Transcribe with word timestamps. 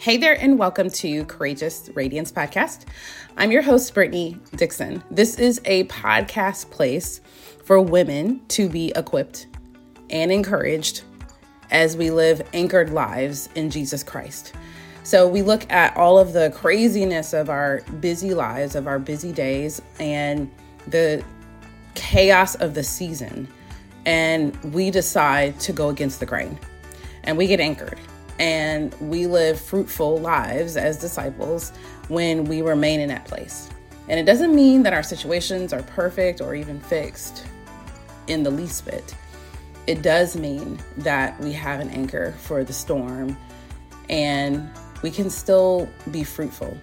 Hey 0.00 0.16
there, 0.16 0.32
and 0.40 0.58
welcome 0.58 0.88
to 0.88 1.26
Courageous 1.26 1.90
Radiance 1.92 2.32
Podcast. 2.32 2.86
I'm 3.36 3.52
your 3.52 3.60
host, 3.60 3.92
Brittany 3.92 4.40
Dixon. 4.56 5.04
This 5.10 5.38
is 5.38 5.60
a 5.66 5.84
podcast 5.88 6.70
place 6.70 7.20
for 7.66 7.82
women 7.82 8.40
to 8.48 8.70
be 8.70 8.94
equipped 8.96 9.46
and 10.08 10.32
encouraged 10.32 11.02
as 11.70 11.98
we 11.98 12.10
live 12.10 12.40
anchored 12.54 12.88
lives 12.88 13.50
in 13.54 13.68
Jesus 13.68 14.02
Christ. 14.02 14.54
So, 15.02 15.28
we 15.28 15.42
look 15.42 15.70
at 15.70 15.94
all 15.98 16.18
of 16.18 16.32
the 16.32 16.50
craziness 16.56 17.34
of 17.34 17.50
our 17.50 17.82
busy 18.00 18.32
lives, 18.32 18.76
of 18.76 18.86
our 18.86 18.98
busy 18.98 19.32
days, 19.32 19.82
and 19.98 20.50
the 20.86 21.22
chaos 21.94 22.54
of 22.54 22.72
the 22.72 22.84
season, 22.84 23.46
and 24.06 24.56
we 24.72 24.90
decide 24.90 25.60
to 25.60 25.74
go 25.74 25.90
against 25.90 26.20
the 26.20 26.26
grain 26.26 26.58
and 27.24 27.36
we 27.36 27.46
get 27.46 27.60
anchored 27.60 27.98
and 28.40 28.94
we 29.00 29.26
live 29.26 29.60
fruitful 29.60 30.18
lives 30.18 30.76
as 30.76 30.98
disciples 30.98 31.70
when 32.08 32.44
we 32.44 32.62
remain 32.62 32.98
in 32.98 33.10
that 33.10 33.26
place. 33.26 33.68
And 34.08 34.18
it 34.18 34.24
doesn't 34.24 34.54
mean 34.54 34.82
that 34.82 34.94
our 34.94 35.02
situations 35.02 35.72
are 35.74 35.82
perfect 35.82 36.40
or 36.40 36.54
even 36.54 36.80
fixed 36.80 37.46
in 38.26 38.42
the 38.42 38.50
least 38.50 38.86
bit. 38.86 39.14
It 39.86 40.02
does 40.02 40.36
mean 40.36 40.80
that 40.96 41.38
we 41.40 41.52
have 41.52 41.80
an 41.80 41.90
anchor 41.90 42.34
for 42.40 42.64
the 42.64 42.72
storm 42.72 43.36
and 44.08 44.68
we 45.02 45.10
can 45.10 45.28
still 45.28 45.88
be 46.10 46.24
fruitful 46.24 46.76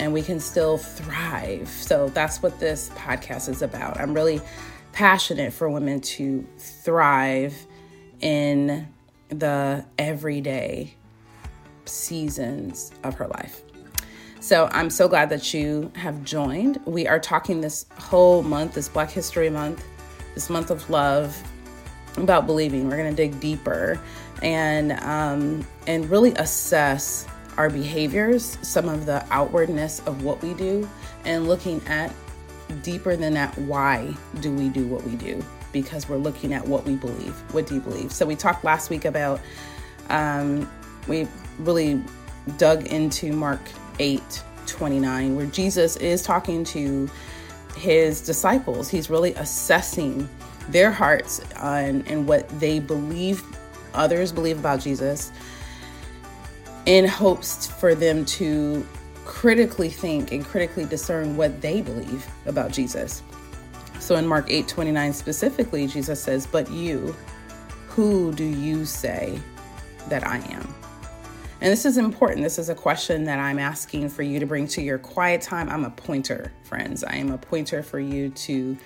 and 0.00 0.12
we 0.12 0.20
can 0.20 0.40
still 0.40 0.78
thrive. 0.78 1.68
So 1.68 2.08
that's 2.08 2.42
what 2.42 2.58
this 2.58 2.90
podcast 2.90 3.48
is 3.48 3.62
about. 3.62 4.00
I'm 4.00 4.14
really 4.14 4.40
passionate 4.92 5.52
for 5.52 5.70
women 5.70 6.00
to 6.00 6.44
thrive 6.58 7.54
in 8.20 8.88
the 9.28 9.84
everyday 9.96 10.94
seasons 11.86 12.92
of 13.02 13.14
her 13.14 13.26
life. 13.28 13.62
So 14.40 14.68
I'm 14.72 14.90
so 14.90 15.08
glad 15.08 15.30
that 15.30 15.54
you 15.54 15.90
have 15.94 16.22
joined. 16.22 16.78
We 16.84 17.06
are 17.06 17.18
talking 17.18 17.62
this 17.62 17.86
whole 17.98 18.42
month, 18.42 18.74
this 18.74 18.90
Black 18.90 19.10
History 19.10 19.48
Month, 19.48 19.82
this 20.34 20.50
month 20.50 20.70
of 20.70 20.90
love, 20.90 21.42
about 22.18 22.46
believing. 22.46 22.88
We're 22.88 22.98
going 22.98 23.10
to 23.10 23.16
dig 23.16 23.40
deeper 23.40 23.98
and 24.42 24.92
um, 25.00 25.66
and 25.86 26.08
really 26.10 26.32
assess 26.34 27.26
our 27.56 27.70
behaviors, 27.70 28.58
some 28.62 28.88
of 28.88 29.06
the 29.06 29.24
outwardness 29.30 30.00
of 30.00 30.24
what 30.24 30.42
we 30.42 30.54
do, 30.54 30.88
and 31.24 31.48
looking 31.48 31.80
at 31.86 32.12
deeper 32.82 33.16
than 33.16 33.32
that. 33.34 33.56
Why 33.58 34.14
do 34.40 34.52
we 34.52 34.68
do 34.68 34.86
what 34.86 35.04
we 35.04 35.16
do? 35.16 35.42
Because 35.72 36.08
we're 36.08 36.18
looking 36.18 36.52
at 36.52 36.66
what 36.66 36.84
we 36.84 36.96
believe. 36.96 37.34
What 37.54 37.66
do 37.66 37.76
you 37.76 37.80
believe? 37.80 38.12
So 38.12 38.26
we 38.26 38.36
talked 38.36 38.64
last 38.64 38.90
week 38.90 39.04
about 39.04 39.40
um, 40.10 40.70
we 41.08 41.28
really 41.58 42.02
dug 42.56 42.86
into 42.86 43.32
Mark 43.32 43.60
8 43.98 44.42
29, 44.66 45.36
where 45.36 45.46
Jesus 45.46 45.96
is 45.96 46.22
talking 46.22 46.64
to 46.64 47.08
his 47.76 48.20
disciples. 48.20 48.88
He's 48.88 49.10
really 49.10 49.34
assessing 49.34 50.28
their 50.68 50.90
hearts 50.90 51.40
and, 51.60 52.06
and 52.08 52.26
what 52.26 52.48
they 52.60 52.78
believe, 52.78 53.42
others 53.92 54.32
believe 54.32 54.58
about 54.58 54.80
Jesus, 54.80 55.32
in 56.86 57.06
hopes 57.06 57.66
for 57.66 57.94
them 57.94 58.24
to 58.24 58.86
critically 59.24 59.88
think 59.88 60.32
and 60.32 60.44
critically 60.44 60.84
discern 60.84 61.36
what 61.36 61.60
they 61.60 61.80
believe 61.80 62.26
about 62.46 62.72
Jesus. 62.72 63.22
So 64.00 64.16
in 64.16 64.26
Mark 64.26 64.50
8 64.50 64.68
29 64.68 65.12
specifically, 65.12 65.86
Jesus 65.86 66.22
says, 66.22 66.46
But 66.46 66.70
you, 66.70 67.14
who 67.88 68.32
do 68.32 68.44
you 68.44 68.84
say 68.84 69.38
that 70.08 70.26
I 70.26 70.38
am? 70.52 70.73
And 71.64 71.72
this 71.72 71.86
is 71.86 71.96
important. 71.96 72.42
This 72.42 72.58
is 72.58 72.68
a 72.68 72.74
question 72.74 73.24
that 73.24 73.38
I'm 73.38 73.58
asking 73.58 74.10
for 74.10 74.22
you 74.22 74.38
to 74.38 74.44
bring 74.44 74.68
to 74.68 74.82
your 74.82 74.98
quiet 74.98 75.40
time. 75.40 75.70
I'm 75.70 75.86
a 75.86 75.90
pointer, 75.90 76.52
friends. 76.62 77.02
I 77.02 77.14
am 77.14 77.30
a 77.30 77.38
pointer 77.38 77.82
for 77.82 77.98
you 77.98 78.28
to, 78.28 78.76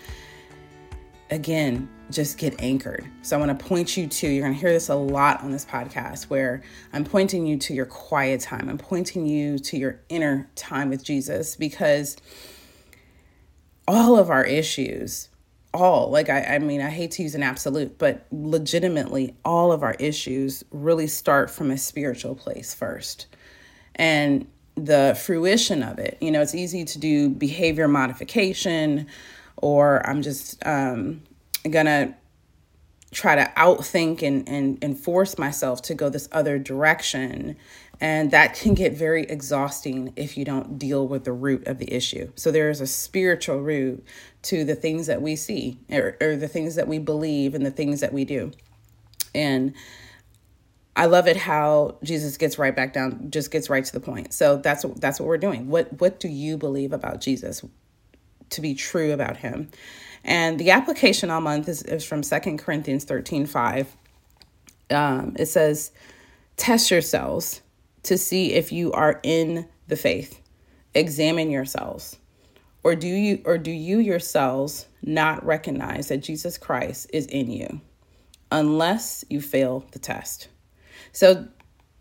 again, 1.30 1.88
just 2.08 2.38
get 2.38 2.62
anchored. 2.62 3.04
So 3.22 3.36
I 3.36 3.44
want 3.44 3.58
to 3.58 3.66
point 3.66 3.96
you 3.96 4.06
to, 4.06 4.28
you're 4.28 4.44
going 4.44 4.54
to 4.54 4.60
hear 4.60 4.70
this 4.70 4.90
a 4.90 4.94
lot 4.94 5.42
on 5.42 5.50
this 5.50 5.64
podcast, 5.64 6.26
where 6.26 6.62
I'm 6.92 7.04
pointing 7.04 7.48
you 7.48 7.56
to 7.56 7.74
your 7.74 7.84
quiet 7.84 8.42
time. 8.42 8.68
I'm 8.68 8.78
pointing 8.78 9.26
you 9.26 9.58
to 9.58 9.76
your 9.76 10.00
inner 10.08 10.48
time 10.54 10.88
with 10.88 11.02
Jesus 11.02 11.56
because 11.56 12.16
all 13.88 14.16
of 14.16 14.30
our 14.30 14.44
issues 14.44 15.30
all 15.74 16.10
like 16.10 16.30
I, 16.30 16.42
I 16.42 16.58
mean 16.58 16.80
i 16.80 16.90
hate 16.90 17.10
to 17.12 17.22
use 17.22 17.34
an 17.34 17.42
absolute 17.42 17.98
but 17.98 18.26
legitimately 18.30 19.34
all 19.44 19.70
of 19.70 19.82
our 19.82 19.94
issues 19.98 20.64
really 20.70 21.06
start 21.06 21.50
from 21.50 21.70
a 21.70 21.78
spiritual 21.78 22.34
place 22.34 22.74
first. 22.74 23.26
And 23.96 24.46
the 24.76 25.18
fruition 25.20 25.82
of 25.82 25.98
it 25.98 26.16
you 26.20 26.30
know 26.30 26.40
it's 26.40 26.54
easy 26.54 26.84
to 26.84 26.98
do 26.98 27.28
behavior 27.28 27.88
modification 27.88 29.06
or 29.56 30.06
i'm 30.08 30.22
just 30.22 30.64
um, 30.64 31.20
gonna 31.68 32.14
try 33.10 33.34
to 33.34 33.50
outthink 33.56 34.22
and, 34.22 34.48
and 34.48 34.78
and 34.82 34.98
force 34.98 35.38
myself 35.38 35.80
to 35.82 35.94
go 35.94 36.08
this 36.08 36.28
other 36.30 36.58
direction 36.58 37.56
and 38.00 38.30
that 38.30 38.54
can 38.54 38.74
get 38.74 38.92
very 38.92 39.24
exhausting 39.24 40.12
if 40.14 40.36
you 40.36 40.44
don't 40.44 40.78
deal 40.78 41.06
with 41.08 41.24
the 41.24 41.32
root 41.32 41.66
of 41.66 41.78
the 41.78 41.92
issue. 41.92 42.30
So 42.36 42.50
there 42.50 42.70
is 42.70 42.80
a 42.80 42.86
spiritual 42.86 43.60
root 43.60 44.04
to 44.42 44.64
the 44.64 44.76
things 44.76 45.08
that 45.08 45.20
we 45.20 45.34
see 45.34 45.78
or, 45.90 46.16
or 46.20 46.36
the 46.36 46.46
things 46.48 46.76
that 46.76 46.86
we 46.86 46.98
believe 46.98 47.54
and 47.54 47.66
the 47.66 47.72
things 47.72 48.00
that 48.00 48.12
we 48.12 48.24
do. 48.24 48.52
And 49.34 49.74
I 50.94 51.06
love 51.06 51.26
it 51.26 51.36
how 51.36 51.98
Jesus 52.02 52.36
gets 52.36 52.58
right 52.58 52.74
back 52.74 52.92
down, 52.92 53.30
just 53.30 53.50
gets 53.50 53.68
right 53.68 53.84
to 53.84 53.92
the 53.92 54.00
point. 54.00 54.32
So 54.32 54.56
that's 54.56 54.84
that's 54.96 55.20
what 55.20 55.26
we're 55.26 55.38
doing. 55.38 55.68
What 55.68 56.00
what 56.00 56.20
do 56.20 56.28
you 56.28 56.56
believe 56.56 56.92
about 56.92 57.20
Jesus 57.20 57.64
to 58.50 58.60
be 58.60 58.74
true 58.74 59.12
about 59.12 59.38
him? 59.38 59.70
And 60.24 60.58
the 60.58 60.70
application 60.70 61.30
all 61.30 61.40
month 61.40 61.68
is, 61.68 61.82
is 61.82 62.04
from 62.04 62.22
Second 62.22 62.58
Corinthians 62.58 63.04
13, 63.04 63.46
5. 63.46 63.96
Um, 64.90 65.36
it 65.38 65.46
says, 65.46 65.92
test 66.56 66.90
yourselves 66.90 67.62
to 68.04 68.18
see 68.18 68.52
if 68.52 68.72
you 68.72 68.92
are 68.92 69.20
in 69.22 69.68
the 69.86 69.96
faith. 69.96 70.40
Examine 70.94 71.50
yourselves. 71.50 72.18
Or 72.84 72.94
do 72.94 73.08
you 73.08 73.42
or 73.44 73.58
do 73.58 73.70
you 73.70 73.98
yourselves 73.98 74.86
not 75.02 75.44
recognize 75.44 76.08
that 76.08 76.18
Jesus 76.18 76.56
Christ 76.56 77.10
is 77.12 77.26
in 77.26 77.50
you 77.50 77.80
unless 78.50 79.24
you 79.28 79.40
fail 79.40 79.84
the 79.92 79.98
test? 79.98 80.48
So 81.12 81.48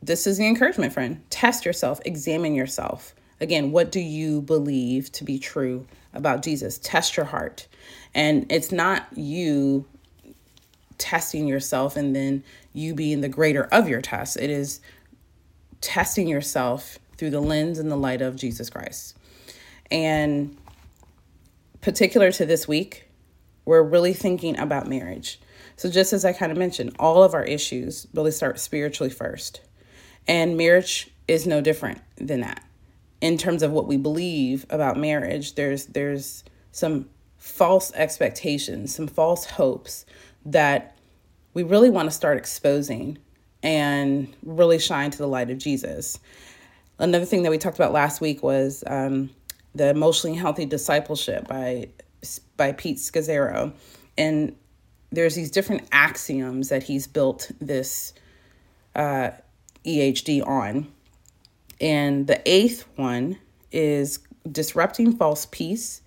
this 0.01 0.27
is 0.27 0.37
the 0.37 0.47
encouragement, 0.47 0.93
friend. 0.93 1.23
Test 1.29 1.65
yourself, 1.65 1.99
examine 2.05 2.55
yourself. 2.55 3.15
Again, 3.41 3.71
what 3.71 3.91
do 3.91 3.99
you 3.99 4.41
believe 4.41 5.11
to 5.13 5.23
be 5.23 5.39
true 5.39 5.85
about 6.13 6.43
Jesus? 6.43 6.77
Test 6.77 7.17
your 7.17 7.25
heart. 7.25 7.67
And 8.17 8.51
it's 8.51 8.71
not 8.71 9.07
you 9.15 9.85
testing 10.97 11.47
yourself 11.47 11.95
and 11.95 12.15
then 12.15 12.43
you 12.73 12.95
being 12.95 13.21
the 13.21 13.29
grader 13.29 13.65
of 13.71 13.87
your 13.87 14.01
test. 14.01 14.37
It 14.37 14.49
is 14.49 14.81
testing 15.81 16.27
yourself 16.27 16.97
through 17.15 17.29
the 17.29 17.39
lens 17.39 17.77
and 17.77 17.91
the 17.91 17.95
light 17.95 18.23
of 18.23 18.35
Jesus 18.35 18.71
Christ. 18.71 19.15
And 19.91 20.57
particular 21.81 22.31
to 22.31 22.45
this 22.45 22.67
week, 22.67 23.07
we're 23.65 23.83
really 23.83 24.13
thinking 24.13 24.57
about 24.57 24.87
marriage. 24.87 25.39
So, 25.75 25.87
just 25.87 26.11
as 26.11 26.25
I 26.25 26.33
kind 26.33 26.51
of 26.51 26.57
mentioned, 26.57 26.95
all 26.97 27.23
of 27.23 27.35
our 27.35 27.43
issues 27.43 28.07
really 28.15 28.31
start 28.31 28.59
spiritually 28.59 29.11
first. 29.11 29.61
And 30.27 30.57
marriage 30.57 31.11
is 31.27 31.45
no 31.45 31.61
different 31.61 32.01
than 32.15 32.41
that. 32.41 32.63
In 33.21 33.37
terms 33.37 33.61
of 33.61 33.71
what 33.71 33.87
we 33.87 33.97
believe 33.97 34.65
about 34.71 34.97
marriage, 34.97 35.53
there's 35.53 35.85
there's 35.85 36.43
some 36.71 37.09
false 37.37 37.91
expectations, 37.93 38.95
some 38.95 39.07
false 39.07 39.45
hopes 39.45 40.05
that 40.45 40.95
we 41.53 41.63
really 41.63 41.89
want 41.89 42.07
to 42.07 42.11
start 42.11 42.37
exposing 42.37 43.17
and 43.63 44.33
really 44.43 44.79
shine 44.79 45.11
to 45.11 45.17
the 45.17 45.27
light 45.27 45.49
of 45.49 45.57
Jesus. 45.57 46.19
Another 46.99 47.25
thing 47.25 47.43
that 47.43 47.49
we 47.49 47.57
talked 47.57 47.77
about 47.77 47.91
last 47.91 48.21
week 48.21 48.43
was 48.43 48.83
um, 48.87 49.29
the 49.75 49.89
emotionally 49.89 50.35
healthy 50.35 50.65
discipleship 50.65 51.47
by 51.47 51.89
by 52.57 52.71
Pete 52.71 52.97
Scazzero, 52.97 53.71
and 54.17 54.55
there's 55.11 55.35
these 55.35 55.51
different 55.51 55.87
axioms 55.91 56.69
that 56.69 56.81
he's 56.81 57.05
built 57.05 57.51
this 57.61 58.13
uh, 58.95 59.29
EHD 59.85 60.45
on, 60.45 60.87
and 61.79 62.25
the 62.25 62.41
eighth 62.49 62.87
one 62.95 63.37
is 63.71 64.19
disrupting 64.51 65.15
false 65.15 65.45
peace 65.45 66.01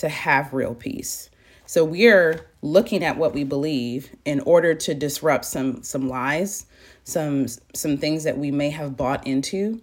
to 0.00 0.08
have 0.08 0.52
real 0.52 0.74
peace. 0.74 1.30
So 1.66 1.84
we're 1.84 2.46
looking 2.62 3.04
at 3.04 3.16
what 3.16 3.32
we 3.32 3.44
believe 3.44 4.14
in 4.24 4.40
order 4.40 4.74
to 4.74 4.94
disrupt 4.94 5.44
some 5.44 5.82
some 5.82 6.08
lies, 6.08 6.66
some 7.04 7.46
some 7.74 7.96
things 7.96 8.24
that 8.24 8.38
we 8.38 8.50
may 8.50 8.70
have 8.70 8.96
bought 8.96 9.26
into 9.26 9.80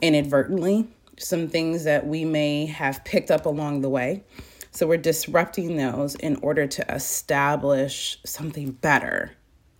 inadvertently, 0.00 0.88
some 1.18 1.48
things 1.48 1.84
that 1.84 2.06
we 2.06 2.24
may 2.24 2.66
have 2.66 3.04
picked 3.04 3.30
up 3.30 3.46
along 3.46 3.80
the 3.80 3.88
way. 3.88 4.24
So 4.72 4.86
we're 4.86 4.96
disrupting 4.96 5.76
those 5.76 6.14
in 6.14 6.36
order 6.36 6.66
to 6.66 6.94
establish 6.94 8.18
something 8.24 8.72
better. 8.72 9.32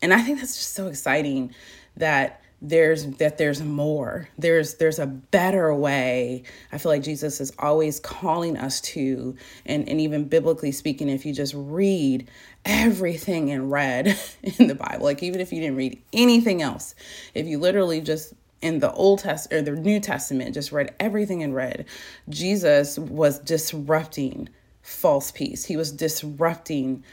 And 0.02 0.12
I 0.12 0.20
think 0.20 0.38
that's 0.38 0.56
just 0.56 0.74
so 0.74 0.86
exciting 0.86 1.54
that 1.96 2.41
there's 2.62 3.06
that 3.16 3.38
there's 3.38 3.62
more. 3.62 4.28
There's 4.38 4.74
there's 4.74 4.98
a 4.98 5.06
better 5.06 5.74
way. 5.74 6.44
I 6.72 6.78
feel 6.78 6.92
like 6.92 7.02
jesus 7.02 7.40
is 7.40 7.52
always 7.58 8.00
calling 8.00 8.56
us 8.56 8.80
to 8.80 9.36
and 9.66 9.88
and 9.88 10.00
even 10.00 10.24
biblically 10.24 10.72
speaking 10.72 11.08
if 11.08 11.26
you 11.26 11.34
just 11.34 11.54
read 11.56 12.28
everything 12.64 13.48
in 13.48 13.68
red 13.68 14.16
in 14.42 14.68
the 14.68 14.74
bible 14.74 15.04
like 15.04 15.22
even 15.22 15.40
if 15.40 15.52
you 15.52 15.60
didn't 15.60 15.76
read 15.76 16.00
anything 16.12 16.62
else 16.62 16.94
if 17.34 17.46
you 17.46 17.58
literally 17.58 18.00
just 18.00 18.34
in 18.60 18.78
the 18.78 18.92
old 18.92 19.18
test 19.18 19.52
or 19.52 19.60
the 19.60 19.72
new 19.72 19.98
testament 19.98 20.54
just 20.54 20.70
read 20.70 20.94
everything 21.00 21.40
in 21.40 21.52
red 21.52 21.84
jesus 22.28 22.98
was 22.98 23.40
disrupting 23.40 24.48
false 24.82 25.30
peace. 25.30 25.64
He 25.64 25.76
was 25.76 25.92
disrupting 25.92 27.04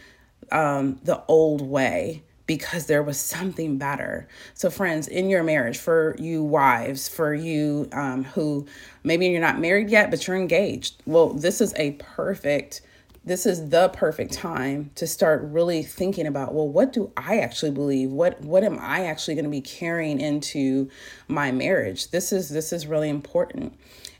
um, 0.51 0.99
the 1.03 1.23
old 1.27 1.61
way 1.61 2.23
because 2.49 2.87
there 2.87 3.03
was 3.03 3.19
something 3.19 3.77
better. 3.77 4.27
So, 4.55 4.71
friends, 4.71 5.07
in 5.07 5.29
your 5.29 5.43
marriage, 5.43 5.77
for 5.77 6.15
you 6.17 6.43
wives, 6.43 7.07
for 7.07 7.31
you 7.31 7.87
um, 7.91 8.23
who 8.23 8.65
maybe 9.03 9.27
you're 9.27 9.39
not 9.39 9.59
married 9.59 9.91
yet, 9.91 10.09
but 10.09 10.25
you're 10.25 10.35
engaged, 10.35 11.03
well, 11.05 11.29
this 11.29 11.61
is 11.61 11.75
a 11.77 11.91
perfect 11.99 12.81
this 13.23 13.45
is 13.45 13.69
the 13.69 13.89
perfect 13.89 14.31
time 14.31 14.89
to 14.95 15.05
start 15.05 15.43
really 15.43 15.83
thinking 15.83 16.25
about 16.25 16.53
well 16.53 16.67
what 16.67 16.93
do 16.93 17.11
i 17.17 17.39
actually 17.39 17.69
believe? 17.69 18.09
What 18.09 18.41
what 18.41 18.63
am 18.63 18.79
i 18.79 19.05
actually 19.05 19.35
going 19.35 19.43
to 19.43 19.51
be 19.51 19.61
carrying 19.61 20.19
into 20.19 20.89
my 21.27 21.51
marriage? 21.51 22.09
This 22.09 22.31
is 22.31 22.49
this 22.49 22.73
is 22.73 22.87
really 22.87 23.09
important. 23.09 23.77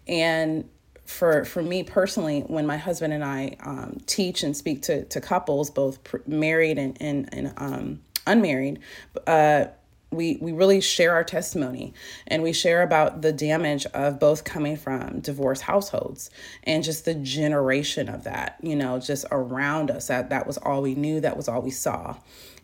And 0.08 0.70
for 1.10 1.44
for 1.44 1.64
me 1.64 1.82
personally, 1.82 2.42
when 2.42 2.68
my 2.68 2.78
husband 2.78 3.14
and 3.14 3.24
I 3.24 3.56
um, 3.62 3.98
teach 4.06 4.44
and 4.44 4.56
speak 4.56 4.84
to 4.84 5.06
to 5.06 5.20
couples, 5.20 5.72
both 5.72 6.04
pr- 6.04 6.18
married 6.28 6.78
and 6.78 6.96
and, 7.02 7.30
and 7.34 7.54
um, 7.58 8.02
unmarried, 8.30 8.80
uh, 9.28 9.66
we 10.12 10.38
we 10.42 10.52
really 10.52 10.82
share 10.82 11.14
our 11.14 11.24
testimony 11.24 11.94
and 12.28 12.42
we 12.42 12.52
share 12.52 12.82
about 12.82 13.22
the 13.22 13.32
damage 13.32 13.86
of 13.88 14.20
both 14.20 14.44
coming 14.44 14.76
from 14.76 15.20
divorced 15.20 15.62
households 15.62 16.32
and 16.64 16.84
just 16.84 17.06
the 17.06 17.14
generation 17.14 18.10
of 18.10 18.24
that 18.24 18.58
you 18.64 18.76
know 18.76 19.00
just 19.00 19.24
around 19.32 19.92
us 19.92 20.08
that 20.08 20.32
that 20.32 20.48
was 20.48 20.58
all 20.58 20.82
we 20.82 20.96
knew 20.96 21.22
that 21.22 21.38
was 21.38 21.48
all 21.48 21.62
we 21.62 21.70
saw 21.70 22.16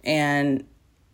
and 0.03 0.65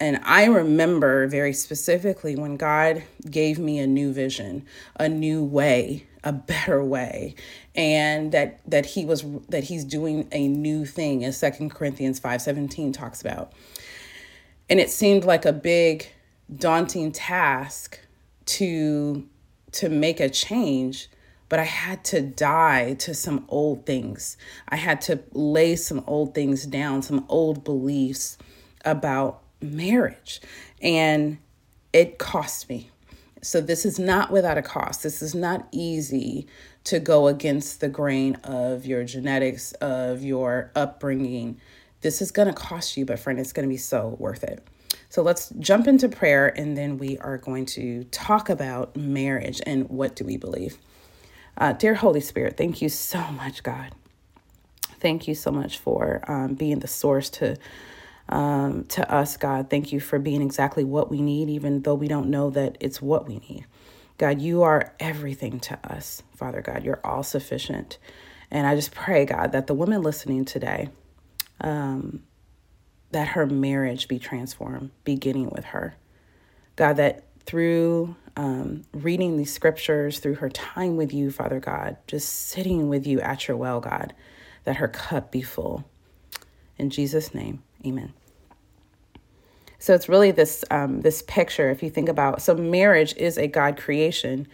and 0.01 0.19
I 0.23 0.45
remember 0.45 1.27
very 1.27 1.53
specifically 1.53 2.35
when 2.35 2.57
God 2.57 3.03
gave 3.29 3.59
me 3.59 3.77
a 3.77 3.85
new 3.85 4.11
vision, 4.11 4.65
a 4.99 5.07
new 5.07 5.43
way, 5.43 6.07
a 6.23 6.33
better 6.33 6.83
way, 6.83 7.35
and 7.75 8.31
that 8.31 8.61
that 8.67 8.87
he 8.87 9.05
was 9.05 9.23
that 9.49 9.65
he's 9.65 9.85
doing 9.85 10.27
a 10.31 10.47
new 10.47 10.85
thing 10.87 11.23
as 11.23 11.37
Second 11.37 11.69
Corinthians 11.69 12.19
5:17 12.19 12.91
talks 12.93 13.21
about. 13.21 13.53
And 14.71 14.79
it 14.79 14.89
seemed 14.89 15.23
like 15.23 15.45
a 15.45 15.53
big 15.53 16.07
daunting 16.53 17.11
task 17.11 17.99
to 18.45 19.27
to 19.73 19.89
make 19.89 20.19
a 20.19 20.29
change 20.29 21.07
but 21.51 21.59
I 21.59 21.65
had 21.65 22.05
to 22.05 22.21
die 22.21 22.93
to 22.99 23.13
some 23.13 23.43
old 23.49 23.85
things. 23.85 24.37
I 24.69 24.77
had 24.77 25.01
to 25.01 25.19
lay 25.33 25.75
some 25.75 26.01
old 26.07 26.33
things 26.33 26.65
down, 26.65 27.01
some 27.01 27.25
old 27.27 27.65
beliefs 27.65 28.37
about 28.85 29.41
marriage. 29.61 30.39
And 30.81 31.39
it 31.91 32.19
cost 32.19 32.69
me. 32.69 32.89
So, 33.41 33.59
this 33.59 33.85
is 33.85 33.99
not 33.99 34.31
without 34.31 34.57
a 34.57 34.61
cost. 34.61 35.03
This 35.03 35.21
is 35.21 35.35
not 35.35 35.67
easy 35.73 36.47
to 36.85 36.99
go 36.99 37.27
against 37.27 37.81
the 37.81 37.89
grain 37.89 38.35
of 38.45 38.85
your 38.85 39.03
genetics, 39.03 39.73
of 39.73 40.23
your 40.23 40.71
upbringing. 40.73 41.59
This 42.01 42.21
is 42.21 42.31
going 42.31 42.47
to 42.47 42.53
cost 42.53 42.97
you, 42.97 43.05
but 43.05 43.19
friend, 43.19 43.39
it's 43.39 43.53
going 43.53 43.67
to 43.67 43.71
be 43.71 43.77
so 43.77 44.15
worth 44.19 44.43
it. 44.43 44.65
So, 45.09 45.21
let's 45.21 45.49
jump 45.59 45.87
into 45.87 46.09
prayer 46.09 46.47
and 46.47 46.77
then 46.77 46.97
we 46.97 47.17
are 47.19 47.37
going 47.37 47.65
to 47.67 48.05
talk 48.05 48.49
about 48.49 48.95
marriage 48.95 49.61
and 49.65 49.89
what 49.89 50.15
do 50.15 50.25
we 50.25 50.37
believe. 50.37 50.77
Uh, 51.57 51.73
dear 51.73 51.95
Holy 51.95 52.21
Spirit, 52.21 52.57
thank 52.57 52.81
you 52.81 52.89
so 52.89 53.19
much, 53.31 53.61
God. 53.63 53.93
Thank 54.99 55.27
you 55.27 55.35
so 55.35 55.51
much 55.51 55.79
for 55.79 56.23
um, 56.27 56.53
being 56.53 56.79
the 56.79 56.87
source 56.87 57.29
to 57.31 57.57
um, 58.29 58.85
to 58.85 59.13
us, 59.13 59.35
God. 59.37 59.69
Thank 59.69 59.91
you 59.91 59.99
for 59.99 60.17
being 60.17 60.41
exactly 60.41 60.83
what 60.83 61.11
we 61.11 61.21
need, 61.21 61.49
even 61.49 61.81
though 61.81 61.95
we 61.95 62.07
don't 62.07 62.29
know 62.29 62.49
that 62.51 62.77
it's 62.79 63.01
what 63.01 63.27
we 63.27 63.39
need. 63.49 63.65
God, 64.17 64.41
you 64.41 64.63
are 64.63 64.93
everything 64.99 65.59
to 65.61 65.79
us, 65.83 66.23
Father 66.35 66.61
God. 66.61 66.83
You're 66.83 67.01
all 67.03 67.23
sufficient. 67.23 67.97
And 68.49 68.67
I 68.67 68.75
just 68.75 68.93
pray, 68.93 69.25
God, 69.25 69.51
that 69.51 69.67
the 69.67 69.73
woman 69.73 70.01
listening 70.01 70.45
today, 70.45 70.89
um, 71.61 72.23
that 73.11 73.29
her 73.29 73.45
marriage 73.45 74.07
be 74.07 74.19
transformed, 74.19 74.91
beginning 75.03 75.49
with 75.49 75.65
her. 75.65 75.95
God, 76.75 76.97
that 76.97 77.23
through 77.45 78.15
um, 78.35 78.83
reading 78.93 79.37
these 79.37 79.53
scriptures, 79.53 80.19
through 80.19 80.35
her 80.35 80.49
time 80.49 80.95
with 80.95 81.13
you, 81.13 81.31
Father 81.31 81.59
God, 81.59 81.97
just 82.07 82.29
sitting 82.29 82.89
with 82.89 83.05
you 83.05 83.19
at 83.21 83.47
your 83.47 83.57
well, 83.57 83.79
God, 83.79 84.13
that 84.63 84.77
her 84.77 84.87
cup 84.87 85.31
be 85.31 85.41
full. 85.41 85.83
In 86.77 86.89
Jesus' 86.89 87.33
name, 87.33 87.61
amen. 87.85 88.13
So 89.79 89.95
it's 89.95 90.07
really 90.07 90.31
this 90.31 90.63
um, 90.69 91.01
this 91.01 91.23
picture. 91.23 91.71
If 91.71 91.81
you 91.81 91.89
think 91.89 92.07
about, 92.07 92.41
so 92.41 92.53
marriage 92.53 93.15
is 93.17 93.37
a 93.37 93.47
God 93.47 93.77
creation, 93.77 94.47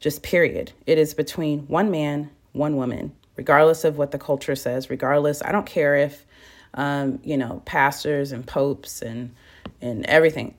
just 0.00 0.22
period. 0.22 0.72
It 0.86 0.98
is 0.98 1.14
between 1.14 1.60
one 1.68 1.90
man, 1.90 2.30
one 2.52 2.76
woman, 2.76 3.12
regardless 3.36 3.84
of 3.84 3.96
what 3.96 4.10
the 4.10 4.18
culture 4.18 4.56
says. 4.56 4.90
Regardless, 4.90 5.40
I 5.42 5.52
don't 5.52 5.66
care 5.66 5.94
if 5.94 6.26
um, 6.74 7.20
you 7.22 7.36
know 7.36 7.62
pastors 7.64 8.32
and 8.32 8.46
popes 8.46 9.02
and 9.02 9.34
and 9.80 10.06
everything. 10.06 10.54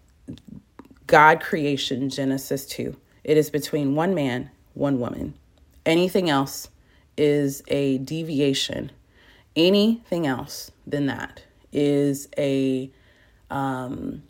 God 1.07 1.41
creation, 1.41 2.09
Genesis 2.09 2.65
two. 2.65 2.95
It 3.23 3.37
is 3.37 3.49
between 3.49 3.95
one 3.95 4.13
man, 4.13 4.49
one 4.73 4.99
woman. 4.99 5.33
Anything 5.85 6.29
else 6.29 6.69
is 7.17 7.63
a 7.67 7.97
deviation. 7.99 8.91
Anything 9.55 10.25
else 10.25 10.71
than 10.87 11.05
that 11.07 11.43
is 11.71 12.27
a 12.37 12.91
um, 13.49 14.23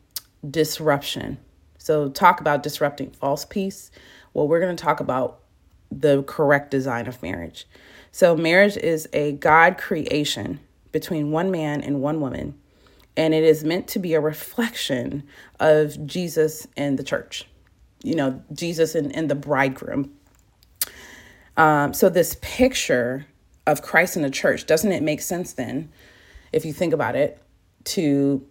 disruption. 0.49 1.37
So, 1.77 2.09
talk 2.09 2.41
about 2.41 2.63
disrupting 2.63 3.11
false 3.11 3.45
peace. 3.45 3.91
Well, 4.33 4.47
we're 4.47 4.59
going 4.59 4.75
to 4.75 4.83
talk 4.83 4.99
about 4.99 5.39
the 5.91 6.23
correct 6.23 6.71
design 6.71 7.07
of 7.07 7.21
marriage. 7.21 7.65
So, 8.11 8.35
marriage 8.35 8.77
is 8.77 9.07
a 9.13 9.33
God 9.33 9.77
creation 9.77 10.59
between 10.93 11.31
one 11.31 11.51
man 11.51 11.81
and 11.81 12.01
one 12.01 12.21
woman, 12.21 12.57
and 13.17 13.33
it 13.33 13.43
is 13.43 13.65
meant 13.65 13.89
to 13.89 13.99
be 13.99 14.13
a 14.13 14.21
reflection 14.21 15.23
of 15.59 16.05
Jesus 16.05 16.65
and 16.77 16.97
the 16.97 17.03
church. 17.03 17.45
You 18.01 18.15
know, 18.15 18.41
Jesus 18.53 18.95
and, 18.95 19.13
and 19.13 19.29
the 19.29 19.35
bridegroom. 19.35 20.13
Um, 21.57 21.93
so, 21.93 22.09
this 22.09 22.37
picture 22.41 23.25
of 23.67 23.81
Christ 23.81 24.15
in 24.15 24.21
the 24.23 24.29
church, 24.29 24.65
doesn't 24.65 24.91
it 24.91 25.03
make 25.03 25.21
sense 25.21 25.53
then, 25.53 25.89
if 26.53 26.65
you 26.65 26.71
think 26.71 26.93
about 26.93 27.15
it, 27.15 27.41
to 27.85 28.45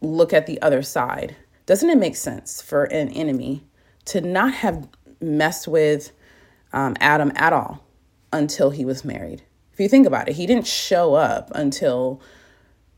look 0.00 0.32
at 0.32 0.46
the 0.46 0.60
other 0.62 0.82
side. 0.82 1.36
Doesn't 1.66 1.88
it 1.90 1.98
make 1.98 2.16
sense 2.16 2.62
for 2.62 2.84
an 2.84 3.08
enemy 3.10 3.64
to 4.06 4.20
not 4.20 4.52
have 4.54 4.88
messed 5.20 5.66
with 5.66 6.12
um, 6.72 6.96
Adam 7.00 7.32
at 7.34 7.52
all 7.52 7.84
until 8.32 8.70
he 8.70 8.84
was 8.84 9.04
married? 9.04 9.42
If 9.76 9.80
you 9.80 9.90
think 9.90 10.06
about 10.06 10.26
it, 10.26 10.36
he 10.36 10.46
didn't 10.46 10.66
show 10.66 11.16
up 11.16 11.50
until 11.54 12.18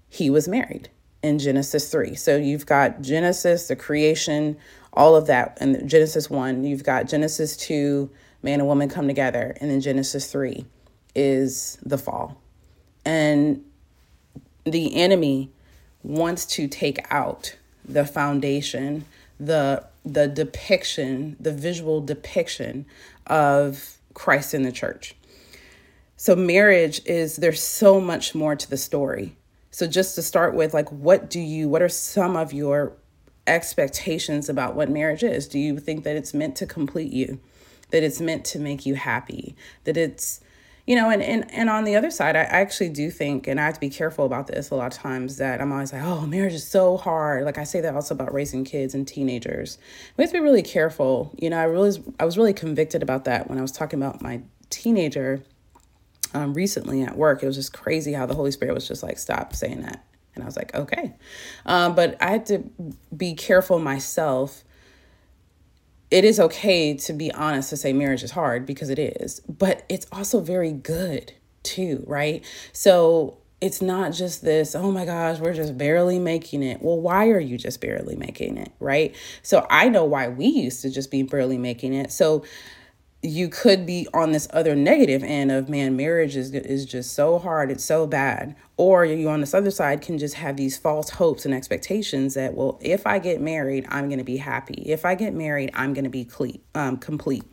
he 0.09 0.31
was 0.31 0.47
married 0.47 0.89
in 1.25 1.41
Genesis 1.41 1.91
3. 1.91 2.15
So 2.15 2.37
you've 2.37 2.67
got 2.67 3.03
Genesis, 3.03 3.67
the 3.67 3.75
creation, 3.75 4.57
all 4.93 5.17
of 5.17 5.27
that. 5.27 5.59
And 5.61 5.91
Genesis 5.91 6.31
1, 6.31 6.63
you've 6.63 6.85
got 6.85 7.09
Genesis 7.09 7.57
2, 7.57 8.09
man 8.45 8.61
and 8.61 8.69
woman 8.69 8.89
come 8.89 9.09
together. 9.09 9.57
And 9.61 9.69
then 9.73 9.81
Genesis 9.81 10.31
3 10.31 10.67
is 11.17 11.79
the 11.83 11.99
fall. 11.99 12.41
And 13.05 13.65
the 14.63 14.95
enemy 14.95 15.51
wants 16.05 16.47
to 16.47 16.69
take 16.69 17.05
out 17.11 17.57
the 17.85 18.05
foundation, 18.05 19.05
the 19.41 19.85
the 20.05 20.29
depiction, 20.29 21.37
the 21.41 21.53
visual 21.53 22.01
depiction 22.01 22.87
of 23.27 23.99
Christ 24.15 24.55
in 24.55 24.63
the 24.63 24.71
church. 24.71 25.17
So 26.21 26.35
marriage 26.35 27.01
is 27.07 27.37
there's 27.37 27.63
so 27.63 28.01
much 28.01 28.35
more 28.35 28.57
to 28.57 28.69
the 28.69 28.77
story. 28.77 29.37
So 29.71 29.87
just 29.87 30.17
to 30.17 30.23
start 30.23 30.53
with 30.53 30.75
like 30.75 30.91
what 30.91 31.31
do 31.31 31.39
you 31.39 31.69
what 31.69 31.81
are 31.81 31.89
some 31.89 32.37
of 32.37 32.53
your 32.53 32.93
expectations 33.47 34.49
about 34.49 34.75
what 34.75 34.91
marriage 34.91 35.23
is? 35.23 35.47
Do 35.47 35.61
you 35.61 35.79
think 35.79 36.03
that 36.03 36.17
it's 36.17 36.35
meant 36.35 36.57
to 36.57 36.67
complete 36.67 37.13
you? 37.13 37.39
That 37.93 38.03
it's 38.03 38.21
meant 38.21 38.45
to 38.47 38.59
make 38.59 38.85
you 38.85 38.97
happy? 38.97 39.55
That 39.85 39.97
it's 39.97 40.41
you 40.89 40.97
know 40.97 41.09
and, 41.09 41.23
and 41.23 41.49
and 41.53 41.71
on 41.71 41.85
the 41.85 41.95
other 41.95 42.11
side 42.11 42.35
I, 42.35 42.41
actually 42.41 42.89
do 42.89 43.11
think 43.11 43.47
and 43.47 43.61
i 43.61 43.67
have 43.67 43.75
to 43.75 43.81
be 43.81 43.91
careful 43.91 44.25
about 44.25 44.47
this 44.47 44.71
a 44.71 44.75
lot 44.75 44.95
of 44.95 44.99
times 44.99 45.37
that 45.37 45.61
i'm 45.61 45.71
always 45.71 45.93
like 45.93 46.03
oh 46.03 46.27
marriage 46.27 46.55
is 46.55 46.67
so 46.67 46.97
hard 46.97 47.45
like 47.45 47.59
i 47.59 47.65
say 47.65 47.83
that 47.83 47.95
also 47.95 48.15
about 48.15 48.33
raising 48.33 48.65
kids 48.65 48.95
and 48.95 49.07
teenagers 49.07 49.77
we 50.17 50.23
have 50.23 50.31
to 50.31 50.39
be 50.39 50.41
really 50.41 50.63
careful 50.63 51.31
you 51.37 51.51
know 51.51 51.59
i 51.59 51.65
really 51.65 52.03
i 52.19 52.25
was 52.25 52.39
really 52.39 52.55
convicted 52.55 53.03
about 53.03 53.27
that 53.27 53.51
when 53.51 53.59
i 53.59 53.61
was 53.61 53.71
talking 53.71 54.03
about 54.03 54.23
my 54.23 54.41
teenager 54.71 55.43
um, 56.35 56.55
recently 56.55 57.03
at 57.03 57.17
work 57.17 57.43
it 57.43 57.47
was 57.47 57.57
just 57.57 57.73
crazy 57.73 58.13
how 58.13 58.27
the 58.27 58.35
holy 58.35 58.51
spirit 58.51 58.75
was 58.75 58.87
just 58.87 59.03
like 59.03 59.19
stop 59.19 59.55
saying 59.55 59.83
that 59.83 60.05
and 60.35 60.45
i 60.45 60.47
was 60.47 60.57
like 60.57 60.75
okay 60.75 61.15
um, 61.67 61.95
but 61.95 62.17
i 62.23 62.31
had 62.31 62.47
to 62.47 62.63
be 63.17 63.35
careful 63.35 63.79
myself 63.79 64.65
it 66.11 66.25
is 66.25 66.41
okay 66.41 66.95
to 66.95 67.13
be 67.13 67.33
honest 67.33 67.71
to 67.71 67.77
say 67.77 67.93
marriage 67.93 68.23
is 68.23 68.31
hard 68.31 68.65
because 68.65 68.89
it 68.89 68.99
is, 68.99 69.41
but 69.41 69.85
it's 69.89 70.07
also 70.11 70.41
very 70.41 70.73
good 70.73 71.33
too, 71.63 72.03
right? 72.07 72.45
So 72.73 73.39
it's 73.61 73.83
not 73.83 74.13
just 74.13 74.43
this, 74.43 74.75
oh 74.75 74.91
my 74.91 75.05
gosh, 75.05 75.39
we're 75.39 75.53
just 75.53 75.77
barely 75.77 76.19
making 76.19 76.63
it. 76.63 76.81
Well, 76.81 76.99
why 76.99 77.29
are 77.29 77.41
you 77.41 77.59
just 77.59 77.81
barely 77.81 78.17
making 78.17 78.57
it, 78.57 78.73
right? 78.79 79.15
So 79.43 79.67
I 79.69 79.89
know 79.89 80.05
why 80.05 80.29
we 80.29 80.47
used 80.47 80.81
to 80.83 80.91
just 80.91 81.11
be 81.11 81.25
barely 81.25 81.59
making 81.59 81.93
it. 81.93 82.13
So 82.13 82.45
you 83.23 83.49
could 83.49 83.85
be 83.85 84.07
on 84.15 84.31
this 84.31 84.47
other 84.53 84.77
negative 84.77 85.25
end 85.25 85.51
of 85.51 85.69
man 85.69 85.97
marriage 85.97 86.37
is 86.37 86.53
is 86.53 86.87
just 86.87 87.13
so 87.13 87.39
hard 87.39 87.71
it's 87.71 87.85
so 87.85 88.07
bad. 88.07 88.55
Or 88.77 89.05
you 89.05 89.29
on 89.29 89.41
this 89.41 89.55
other 89.55 89.73
side 89.73 90.03
can 90.03 90.19
just 90.19 90.35
have 90.35 90.57
these 90.57 90.79
false 90.79 91.11
hopes 91.11 91.45
and 91.45 91.53
expectations 91.53 92.35
that 92.35 92.55
well 92.55 92.79
if 92.81 93.07
i 93.07 93.19
get 93.19 93.41
married 93.41 93.87
i'm 93.89 94.09
going 94.09 94.19
to 94.19 94.25
be 94.25 94.37
happy. 94.37 94.83
If 94.87 95.05
i 95.05 95.15
get 95.15 95.35
married 95.35 95.71
i'm 95.75 95.95
going 95.95 96.05
to 96.05 96.11
be 96.11 96.25
complete 96.25 96.63
um, 96.75 96.97
complete. 96.97 97.45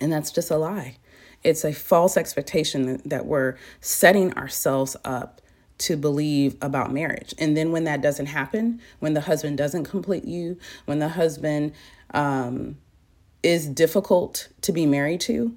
And 0.00 0.12
that's 0.12 0.30
just 0.30 0.50
a 0.50 0.56
lie. 0.56 0.96
It's 1.42 1.64
a 1.64 1.72
false 1.72 2.16
expectation 2.16 3.00
that 3.04 3.26
we're 3.26 3.56
setting 3.80 4.34
ourselves 4.34 4.96
up 5.04 5.40
to 5.76 5.96
believe 5.96 6.56
about 6.60 6.92
marriage. 6.92 7.32
And 7.38 7.56
then 7.56 7.72
when 7.72 7.84
that 7.84 8.02
doesn't 8.02 8.26
happen 8.26 8.80
when 8.98 9.14
the 9.14 9.22
husband 9.22 9.56
doesn't 9.56 9.84
complete 9.84 10.24
you 10.24 10.58
when 10.84 10.98
the 10.98 11.08
husband 11.08 11.72
um 12.12 12.76
is 13.44 13.66
difficult 13.66 14.48
to 14.62 14.72
be 14.72 14.86
married 14.86 15.20
to 15.20 15.56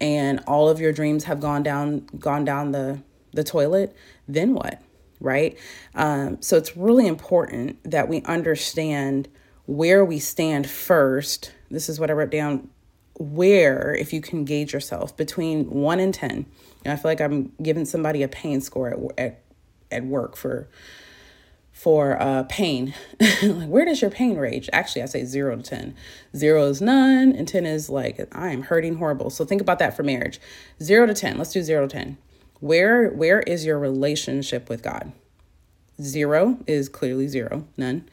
and 0.00 0.40
all 0.46 0.68
of 0.68 0.80
your 0.80 0.92
dreams 0.92 1.24
have 1.24 1.40
gone 1.40 1.62
down 1.62 2.06
gone 2.18 2.44
down 2.44 2.72
the 2.72 3.00
the 3.32 3.44
toilet 3.44 3.94
then 4.26 4.54
what 4.54 4.82
right? 5.20 5.58
Um, 5.94 6.40
so 6.40 6.56
it's 6.56 6.76
really 6.76 7.06
important 7.06 7.78
that 7.90 8.08
we 8.08 8.22
understand 8.22 9.28
where 9.66 10.04
we 10.04 10.18
stand 10.18 10.68
first. 10.68 11.52
This 11.70 11.88
is 11.88 12.00
what 12.00 12.10
i 12.10 12.12
wrote 12.12 12.30
down 12.30 12.70
where 13.18 13.94
if 13.94 14.12
you 14.12 14.20
can 14.20 14.44
gauge 14.44 14.72
yourself 14.72 15.16
between 15.16 15.68
1 15.68 15.98
and 15.98 16.14
10 16.14 16.46
and 16.84 16.92
i 16.92 16.94
feel 16.94 17.10
like 17.10 17.20
i'm 17.20 17.50
giving 17.60 17.84
somebody 17.84 18.22
a 18.22 18.28
pain 18.28 18.60
score 18.60 18.90
at, 18.90 18.98
at, 19.18 19.42
at 19.90 20.04
work 20.04 20.36
for 20.36 20.68
for 21.78 22.20
uh, 22.20 22.42
pain. 22.48 22.92
like, 23.20 23.68
where 23.68 23.84
does 23.84 24.02
your 24.02 24.10
pain 24.10 24.36
rage? 24.36 24.68
Actually, 24.72 25.02
I 25.02 25.06
say 25.06 25.24
zero 25.24 25.54
to 25.54 25.62
10. 25.62 25.94
Zero 26.34 26.64
is 26.64 26.80
none, 26.80 27.30
and 27.30 27.46
10 27.46 27.66
is 27.66 27.88
like, 27.88 28.28
I 28.32 28.48
am 28.48 28.62
hurting 28.62 28.96
horrible. 28.96 29.30
So 29.30 29.44
think 29.44 29.60
about 29.60 29.78
that 29.78 29.96
for 29.96 30.02
marriage. 30.02 30.40
Zero 30.82 31.06
to 31.06 31.14
10. 31.14 31.38
Let's 31.38 31.52
do 31.52 31.62
zero 31.62 31.86
to 31.86 31.96
10. 31.96 32.18
Where, 32.58 33.10
where 33.10 33.38
is 33.42 33.64
your 33.64 33.78
relationship 33.78 34.68
with 34.68 34.82
God? 34.82 35.12
Zero 36.02 36.58
is 36.66 36.88
clearly 36.88 37.28
zero, 37.28 37.64
none. 37.76 38.08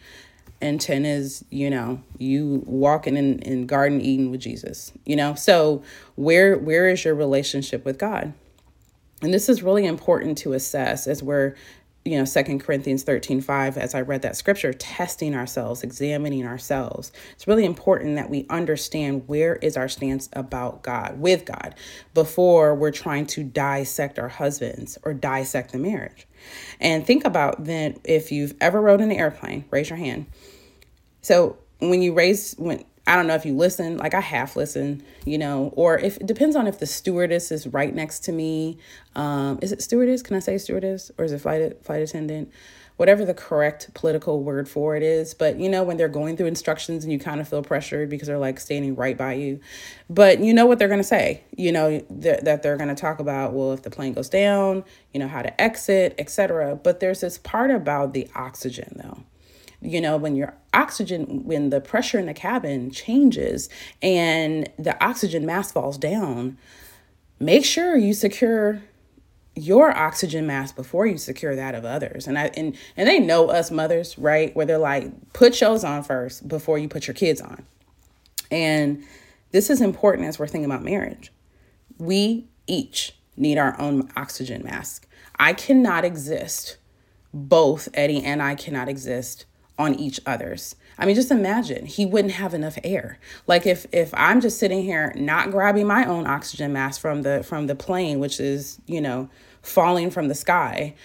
And 0.62 0.80
10 0.80 1.04
is, 1.04 1.44
you 1.50 1.72
know, 1.72 2.04
you 2.20 2.62
walking 2.68 3.18
in, 3.18 3.40
in 3.40 3.66
Garden 3.66 4.00
Eden 4.00 4.30
with 4.30 4.42
Jesus, 4.42 4.92
you 5.06 5.16
know? 5.16 5.34
So 5.34 5.82
where, 6.14 6.56
where 6.56 6.88
is 6.88 7.04
your 7.04 7.16
relationship 7.16 7.84
with 7.84 7.98
God? 7.98 8.32
And 9.24 9.34
this 9.34 9.50
is 9.50 9.64
really 9.64 9.88
important 9.88 10.38
to 10.40 10.54
assess 10.54 11.08
as 11.08 11.24
we're 11.24 11.56
you 12.06 12.20
know, 12.20 12.24
Second 12.24 12.60
Corinthians 12.60 13.02
13, 13.02 13.42
5, 13.42 13.78
as 13.80 13.96
I 13.96 14.02
read 14.02 14.22
that 14.22 14.38
scripture, 14.38 14.72
testing 14.72 15.34
ourselves, 15.34 15.82
examining 15.82 16.46
ourselves. 16.46 17.12
It's 17.34 17.48
really 17.48 17.66
important 17.66 18.16
that 18.16 18.30
we 18.30 18.46
understand 18.48 19.28
where 19.28 19.56
is 19.56 19.76
our 19.76 19.90
stance 19.90 20.30
about 20.34 20.84
God, 20.84 21.20
with 21.20 21.46
God, 21.46 21.74
before 22.14 22.76
we're 22.76 22.92
trying 22.92 23.26
to 23.28 23.44
dissect 23.44 24.20
our 24.20 24.30
husbands 24.30 25.00
or 25.04 25.16
dissect 25.16 25.72
the 25.72 25.80
marriage. 25.80 26.28
And 26.80 27.08
think 27.08 27.26
about 27.26 27.66
then 27.66 28.00
if 28.04 28.32
you've 28.32 28.54
ever 28.62 28.80
rode 28.80 29.02
an 29.02 29.12
airplane, 29.12 29.66
raise 29.72 29.90
your 29.90 29.98
hand. 29.98 30.28
So 31.24 31.58
when 31.80 32.04
you 32.04 32.14
raise 32.14 32.54
when 32.54 32.84
I 33.08 33.16
don't 33.16 33.28
know 33.28 33.36
if 33.36 33.46
you 33.46 33.56
listen, 33.56 33.98
like 33.98 34.16
I 34.16 34.20
half 34.20 34.56
listen, 34.56 35.04
you 35.26 35.38
know, 35.38 35.72
or 35.76 36.00
if 36.00 36.18
it 36.18 36.26
depends 36.26 36.56
on 36.56 36.66
if 36.66 36.80
the 36.80 36.88
stewardess 36.88 37.52
is 37.52 37.68
right 37.68 37.94
next 37.94 38.24
to 38.26 38.32
me. 38.32 38.80
Um, 39.16 39.60
is 39.62 39.72
it 39.72 39.82
stewardess? 39.84 40.24
Can 40.24 40.36
I 40.36 40.40
say 40.40 40.58
stewardess? 40.58 41.12
Or 41.18 41.26
is 41.26 41.32
it 41.32 41.40
flight 41.40 41.84
flight 41.86 42.02
attendant? 42.02 42.52
Whatever 42.98 43.24
the 43.26 43.34
correct 43.34 43.94
political 43.94 44.42
word 44.42 44.68
for 44.68 44.96
it 44.96 45.04
is. 45.04 45.36
But 45.36 45.60
you 45.60 45.70
know, 45.70 45.84
when 45.84 45.98
they're 45.98 46.08
going 46.08 46.36
through 46.36 46.48
instructions 46.48 47.04
and 47.04 47.14
you 47.14 47.20
kind 47.20 47.40
of 47.40 47.48
feel 47.48 47.62
pressured 47.62 48.10
because 48.10 48.28
they're 48.28 48.40
like 48.40 48.60
standing 48.60 48.96
right 48.96 49.18
by 49.18 49.34
you. 49.34 49.60
But 50.10 50.40
you 50.40 50.54
know 50.54 50.66
what 50.66 50.80
they're 50.80 50.88
gonna 50.88 51.04
say, 51.04 51.44
you 51.56 51.72
know, 51.72 52.00
th- 52.00 52.40
that 52.42 52.64
they're 52.64 52.78
gonna 52.78 52.96
talk 52.96 53.20
about, 53.20 53.54
well, 53.54 53.74
if 53.74 53.84
the 53.84 53.92
plane 53.92 54.14
goes 54.14 54.30
down, 54.30 54.84
you 55.14 55.20
know, 55.20 55.28
how 55.28 55.44
to 55.44 55.62
exit, 55.62 56.16
etc. 56.18 56.76
But 56.76 57.02
there's 57.02 57.22
this 57.22 57.38
part 57.38 57.70
about 57.70 58.14
the 58.14 58.28
oxygen 58.34 59.00
though 59.04 59.24
you 59.86 60.02
know 60.02 60.18
when 60.18 60.36
your 60.36 60.56
oxygen 60.74 61.44
when 61.46 61.70
the 61.70 61.82
pressure 61.82 62.20
in 62.20 62.26
the 62.26 62.34
cabin 62.34 62.92
changes 62.92 63.70
and 64.02 64.70
the 64.78 65.02
oxygen 65.04 65.46
mask 65.46 65.74
falls 65.74 65.98
down 65.98 66.58
make 67.40 67.66
sure 67.66 67.96
you 67.96 68.14
secure 68.14 68.82
your 69.56 69.96
oxygen 69.98 70.46
mask 70.46 70.76
before 70.76 71.06
you 71.06 71.18
secure 71.18 71.56
that 71.56 71.76
of 71.76 71.86
others. 71.86 72.28
And 72.28 72.38
i 72.38 72.52
and 72.58 72.76
and 72.98 73.08
they 73.08 73.20
know 73.20 73.50
us 73.50 73.72
mothers 73.72 74.18
right? 74.18 74.56
Where 74.56 74.66
they're 74.66 74.78
like 74.78 75.34
put 75.34 75.60
yours 75.62 75.84
on 75.84 76.04
first 76.04 76.48
before 76.48 76.78
you 76.78 76.88
put 76.88 77.08
your 77.08 77.14
kids 77.14 77.42
on. 77.42 77.66
And 78.52 79.04
this 79.52 79.70
is 79.70 79.82
important 79.82 80.28
as 80.28 80.38
we're 80.38 80.48
thinking 80.48 80.70
about 80.70 80.84
marriage. 80.84 81.32
We 81.98 82.48
each 82.68 83.16
need 83.38 83.58
our 83.58 83.80
own 83.80 84.10
oxygen 84.16 84.64
mask. 84.64 85.08
I 85.40 85.54
cannot 85.54 86.04
exist 86.04 86.78
both 87.34 87.90
eddie 87.94 88.24
and 88.24 88.42
i 88.42 88.56
cannot 88.56 88.88
exist 88.88 89.46
on 89.78 89.96
each 89.96 90.20
other's. 90.26 90.76
I 90.98 91.06
mean, 91.06 91.16
just 91.16 91.32
imagine 91.32 91.86
he 91.86 92.06
wouldn't 92.06 92.36
have 92.36 92.54
enough 92.54 92.78
air. 92.84 93.20
Like 93.48 93.66
if 93.66 93.86
if 93.92 94.14
I'm 94.14 94.40
just 94.42 94.58
sitting 94.58 94.84
here 94.84 95.14
not 95.16 95.52
grabbing 95.52 95.88
my 95.88 96.06
own 96.06 96.26
oxygen 96.28 96.74
mask 96.74 97.02
from 97.02 97.24
the 97.24 97.44
from 97.44 97.68
the 97.68 97.76
plane, 97.76 98.20
which 98.20 98.40
is 98.40 98.80
you 98.86 99.02
know 99.02 99.30
falling 99.62 100.10
from 100.10 100.28
the 100.28 100.36
sky, 100.36 100.96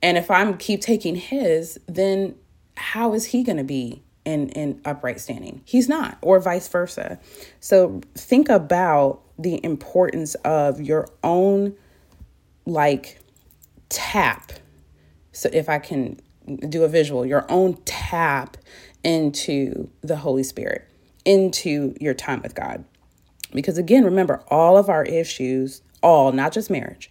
and 0.00 0.16
if 0.16 0.30
I'm 0.30 0.56
keep 0.56 0.80
taking 0.80 1.16
his, 1.16 1.78
then 1.86 2.34
how 2.76 3.14
is 3.14 3.26
he 3.26 3.42
going 3.42 3.58
to 3.58 3.64
be 3.64 4.02
in 4.24 4.48
in 4.50 4.80
upright 4.84 5.20
standing? 5.20 5.62
He's 5.64 5.88
not, 5.88 6.18
or 6.20 6.38
vice 6.38 6.68
versa. 6.68 7.18
So 7.58 8.00
think 8.14 8.48
about 8.48 9.22
the 9.38 9.62
importance 9.64 10.34
of 10.36 10.80
your 10.80 11.08
own 11.24 11.74
like 12.64 13.18
tap. 13.88 14.52
So 15.32 15.48
if 15.52 15.68
I 15.68 15.78
can 15.78 16.20
do 16.68 16.84
a 16.84 16.88
visual, 16.88 17.24
your 17.26 17.46
own 17.50 17.78
tap 17.84 18.56
into 19.04 19.88
the 20.02 20.16
Holy 20.16 20.42
Spirit, 20.42 20.88
into 21.24 21.94
your 22.00 22.14
time 22.14 22.42
with 22.42 22.54
God. 22.54 22.84
Because 23.52 23.78
again, 23.78 24.04
remember, 24.04 24.42
all 24.48 24.76
of 24.76 24.88
our 24.88 25.04
issues, 25.04 25.82
all, 26.02 26.32
not 26.32 26.52
just 26.52 26.70
marriage, 26.70 27.10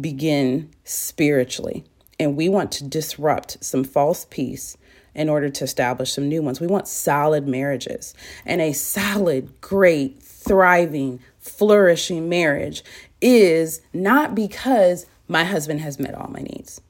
begin 0.00 0.70
spiritually. 0.84 1.84
And 2.18 2.36
we 2.36 2.48
want 2.48 2.70
to 2.72 2.84
disrupt 2.84 3.62
some 3.64 3.84
false 3.84 4.26
peace 4.30 4.76
in 5.14 5.28
order 5.28 5.50
to 5.50 5.64
establish 5.64 6.12
some 6.12 6.28
new 6.28 6.40
ones. 6.42 6.60
We 6.60 6.66
want 6.66 6.88
solid 6.88 7.46
marriages. 7.46 8.14
And 8.46 8.60
a 8.60 8.72
solid, 8.72 9.60
great, 9.60 10.22
thriving, 10.22 11.20
flourishing 11.38 12.28
marriage 12.28 12.82
is 13.20 13.82
not 13.92 14.34
because 14.34 15.06
my 15.28 15.44
husband 15.44 15.80
has 15.80 15.98
met 15.98 16.14
all 16.14 16.30
my 16.30 16.40
needs 16.40 16.80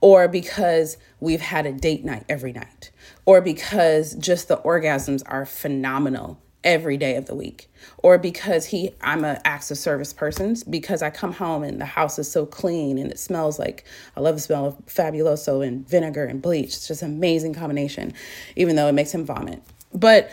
or 0.00 0.28
because 0.28 0.98
we've 1.20 1.40
had 1.40 1.66
a 1.66 1.72
date 1.72 2.04
night 2.04 2.24
every 2.28 2.52
night, 2.52 2.90
or 3.24 3.40
because 3.40 4.14
just 4.14 4.48
the 4.48 4.58
orgasms 4.58 5.22
are 5.26 5.46
phenomenal 5.46 6.40
every 6.64 6.96
day 6.96 7.14
of 7.14 7.26
the 7.26 7.34
week 7.34 7.70
or 7.98 8.18
because 8.18 8.66
he 8.66 8.90
i'm 9.00 9.24
an 9.24 9.38
acts 9.44 9.70
of 9.70 9.78
service 9.78 10.12
person 10.12 10.56
because 10.68 11.00
i 11.00 11.08
come 11.08 11.32
home 11.32 11.62
and 11.62 11.80
the 11.80 11.84
house 11.84 12.18
is 12.18 12.28
so 12.28 12.44
clean 12.44 12.98
and 12.98 13.12
it 13.12 13.20
smells 13.20 13.56
like 13.56 13.84
i 14.16 14.20
love 14.20 14.34
the 14.34 14.40
smell 14.40 14.66
of 14.66 14.86
fabuloso 14.86 15.64
and 15.64 15.88
vinegar 15.88 16.24
and 16.24 16.42
bleach. 16.42 16.74
It's 16.74 16.88
just 16.88 17.02
an 17.02 17.12
amazing 17.12 17.54
combination 17.54 18.12
even 18.56 18.74
though 18.74 18.88
it 18.88 18.94
makes 18.94 19.12
him 19.12 19.24
vomit. 19.24 19.62
But 19.94 20.28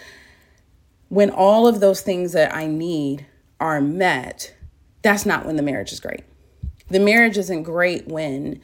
when 1.10 1.30
all 1.30 1.68
of 1.68 1.80
those 1.80 2.02
things 2.02 2.32
that 2.32 2.56
i 2.56 2.66
need 2.66 3.28
are 3.60 3.80
met 3.80 4.56
that's 5.04 5.26
not 5.26 5.46
when 5.46 5.58
the 5.58 5.64
marriage 5.64 5.92
is 5.92 6.00
great. 6.00 6.24
The 6.88 7.00
marriage 7.00 7.38
isn't 7.38 7.64
great 7.64 8.08
when 8.08 8.62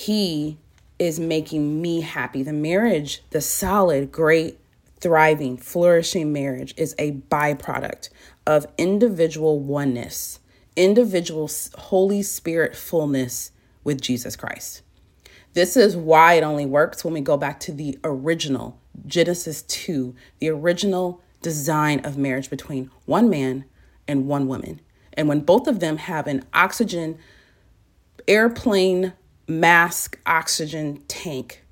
he 0.00 0.58
is 0.98 1.20
making 1.20 1.80
me 1.80 2.00
happy. 2.00 2.42
The 2.42 2.52
marriage, 2.52 3.22
the 3.30 3.40
solid, 3.40 4.10
great, 4.10 4.58
thriving, 4.98 5.56
flourishing 5.56 6.32
marriage 6.32 6.74
is 6.76 6.94
a 6.98 7.12
byproduct 7.12 8.08
of 8.46 8.66
individual 8.78 9.60
oneness, 9.60 10.40
individual 10.74 11.50
Holy 11.76 12.22
Spirit 12.22 12.74
fullness 12.74 13.52
with 13.84 14.00
Jesus 14.00 14.36
Christ. 14.36 14.82
This 15.52 15.76
is 15.76 15.96
why 15.96 16.34
it 16.34 16.44
only 16.44 16.66
works 16.66 17.04
when 17.04 17.14
we 17.14 17.20
go 17.20 17.36
back 17.36 17.60
to 17.60 17.72
the 17.72 17.98
original 18.02 18.80
Genesis 19.06 19.62
2, 19.62 20.14
the 20.38 20.48
original 20.48 21.20
design 21.42 22.00
of 22.04 22.16
marriage 22.16 22.48
between 22.48 22.90
one 23.04 23.28
man 23.28 23.64
and 24.08 24.26
one 24.26 24.46
woman. 24.46 24.80
And 25.12 25.28
when 25.28 25.40
both 25.40 25.66
of 25.66 25.80
them 25.80 25.98
have 25.98 26.26
an 26.26 26.44
oxygen 26.54 27.18
airplane 28.28 29.12
mask 29.50 30.18
oxygen 30.24 31.02
tank 31.08 31.64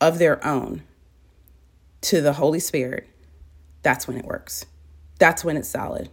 of 0.00 0.18
their 0.18 0.44
own 0.46 0.82
to 2.00 2.20
the 2.20 2.34
Holy 2.34 2.60
Spirit, 2.60 3.06
that's 3.82 4.08
when 4.08 4.16
it 4.16 4.24
works. 4.24 4.64
That's 5.18 5.44
when 5.44 5.56
it's 5.56 5.68
solid. 5.68 6.08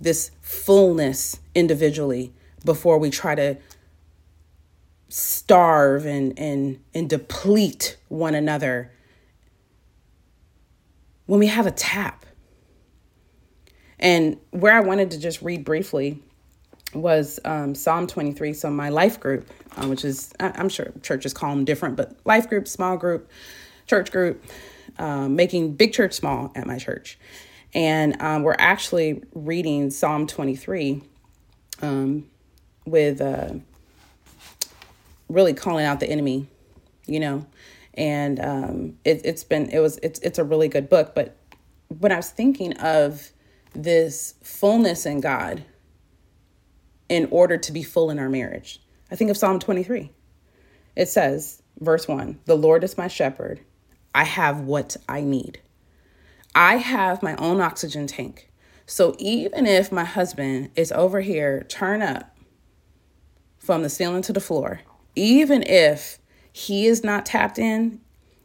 This 0.00 0.30
fullness 0.40 1.40
individually 1.54 2.32
before 2.64 2.98
we 2.98 3.10
try 3.10 3.34
to 3.34 3.56
starve 5.08 6.04
and 6.04 6.36
and 6.36 6.80
and 6.92 7.08
deplete 7.08 7.96
one 8.08 8.34
another 8.34 8.90
when 11.26 11.38
we 11.38 11.46
have 11.46 11.66
a 11.66 11.70
tap. 11.70 12.26
And 13.98 14.38
where 14.50 14.74
I 14.74 14.80
wanted 14.80 15.10
to 15.12 15.18
just 15.18 15.40
read 15.40 15.64
briefly 15.64 16.22
was 16.96 17.38
um, 17.44 17.74
Psalm 17.74 18.06
23. 18.06 18.52
So, 18.52 18.70
my 18.70 18.88
life 18.88 19.20
group, 19.20 19.48
uh, 19.76 19.86
which 19.86 20.04
is, 20.04 20.32
I'm 20.40 20.68
sure 20.68 20.92
churches 21.02 21.32
call 21.32 21.54
them 21.54 21.64
different, 21.64 21.96
but 21.96 22.16
life 22.24 22.48
group, 22.48 22.68
small 22.68 22.96
group, 22.96 23.30
church 23.86 24.10
group, 24.10 24.44
um, 24.98 25.36
making 25.36 25.74
big 25.74 25.92
church 25.92 26.14
small 26.14 26.52
at 26.54 26.66
my 26.66 26.78
church. 26.78 27.18
And 27.74 28.20
um, 28.22 28.42
we're 28.42 28.56
actually 28.58 29.22
reading 29.34 29.90
Psalm 29.90 30.26
23 30.26 31.02
um, 31.82 32.26
with 32.86 33.20
uh, 33.20 33.54
really 35.28 35.52
calling 35.52 35.84
out 35.84 36.00
the 36.00 36.08
enemy, 36.08 36.46
you 37.06 37.20
know. 37.20 37.46
And 37.94 38.40
um, 38.40 38.98
it, 39.04 39.22
it's 39.24 39.44
been, 39.44 39.70
it 39.70 39.80
was, 39.80 39.98
it's, 40.02 40.18
it's 40.20 40.38
a 40.38 40.44
really 40.44 40.68
good 40.68 40.88
book. 40.88 41.14
But 41.14 41.36
when 41.88 42.12
I 42.12 42.16
was 42.16 42.30
thinking 42.30 42.74
of 42.78 43.30
this 43.74 44.34
fullness 44.42 45.06
in 45.06 45.20
God, 45.20 45.64
in 47.08 47.28
order 47.30 47.56
to 47.56 47.72
be 47.72 47.82
full 47.82 48.10
in 48.10 48.18
our 48.18 48.28
marriage. 48.28 48.80
I 49.10 49.16
think 49.16 49.30
of 49.30 49.36
Psalm 49.36 49.58
23. 49.58 50.10
It 50.96 51.08
says, 51.08 51.62
verse 51.78 52.08
1 52.08 52.40
The 52.46 52.56
Lord 52.56 52.84
is 52.84 52.98
my 52.98 53.08
shepherd. 53.08 53.60
I 54.14 54.24
have 54.24 54.60
what 54.60 54.96
I 55.08 55.20
need. 55.20 55.60
I 56.54 56.76
have 56.76 57.22
my 57.22 57.36
own 57.36 57.60
oxygen 57.60 58.06
tank. 58.06 58.50
So 58.86 59.14
even 59.18 59.66
if 59.66 59.92
my 59.92 60.04
husband 60.04 60.70
is 60.74 60.90
over 60.92 61.20
here, 61.20 61.66
turn 61.68 62.00
up 62.00 62.36
from 63.58 63.82
the 63.82 63.90
ceiling 63.90 64.22
to 64.22 64.32
the 64.32 64.40
floor, 64.40 64.80
even 65.14 65.62
if 65.64 66.18
he 66.52 66.86
is 66.86 67.04
not 67.04 67.26
tapped 67.26 67.58
in, 67.58 68.00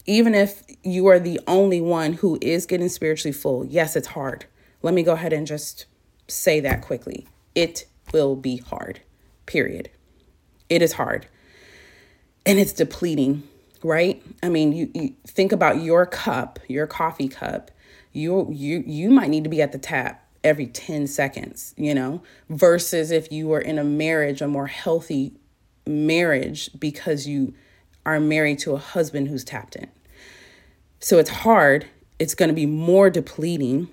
even 0.05 0.33
if 0.33 0.63
you 0.83 1.07
are 1.07 1.19
the 1.19 1.39
only 1.47 1.79
one 1.79 2.13
who 2.13 2.37
is 2.41 2.65
getting 2.65 2.89
spiritually 2.89 3.31
full, 3.31 3.63
yes, 3.65 3.95
it's 3.95 4.07
hard. 4.07 4.45
Let 4.81 4.93
me 4.93 5.03
go 5.03 5.13
ahead 5.13 5.31
and 5.31 5.45
just 5.45 5.85
say 6.27 6.59
that 6.61 6.81
quickly. 6.81 7.27
It 7.53 7.85
will 8.13 8.35
be 8.35 8.57
hard, 8.57 9.01
period. 9.45 9.89
It 10.69 10.81
is 10.81 10.93
hard. 10.93 11.27
And 12.45 12.57
it's 12.59 12.73
depleting, 12.73 13.43
right? 13.83 14.21
I 14.41 14.49
mean, 14.49 14.73
you, 14.73 14.89
you 14.93 15.13
think 15.27 15.51
about 15.51 15.81
your 15.81 16.05
cup, 16.05 16.59
your 16.67 16.87
coffee 16.87 17.27
cup. 17.27 17.71
You 18.13 18.47
you 18.51 18.83
you 18.85 19.09
might 19.09 19.29
need 19.29 19.43
to 19.45 19.49
be 19.49 19.61
at 19.61 19.71
the 19.71 19.77
tap 19.77 20.27
every 20.43 20.67
10 20.67 21.07
seconds, 21.07 21.73
you 21.77 21.93
know, 21.93 22.21
versus 22.49 23.11
if 23.11 23.31
you 23.31 23.47
were 23.47 23.61
in 23.61 23.77
a 23.77 23.83
marriage, 23.83 24.41
a 24.41 24.47
more 24.47 24.67
healthy 24.67 25.33
marriage 25.85 26.69
because 26.79 27.27
you 27.27 27.53
are 28.05 28.19
married 28.19 28.59
to 28.59 28.73
a 28.73 28.77
husband 28.77 29.27
who's 29.27 29.43
tapped 29.43 29.75
in. 29.75 29.89
So 30.99 31.19
it's 31.19 31.29
hard, 31.29 31.87
it's 32.19 32.35
going 32.35 32.49
to 32.49 32.55
be 32.55 32.65
more 32.65 33.09
depleting, 33.09 33.89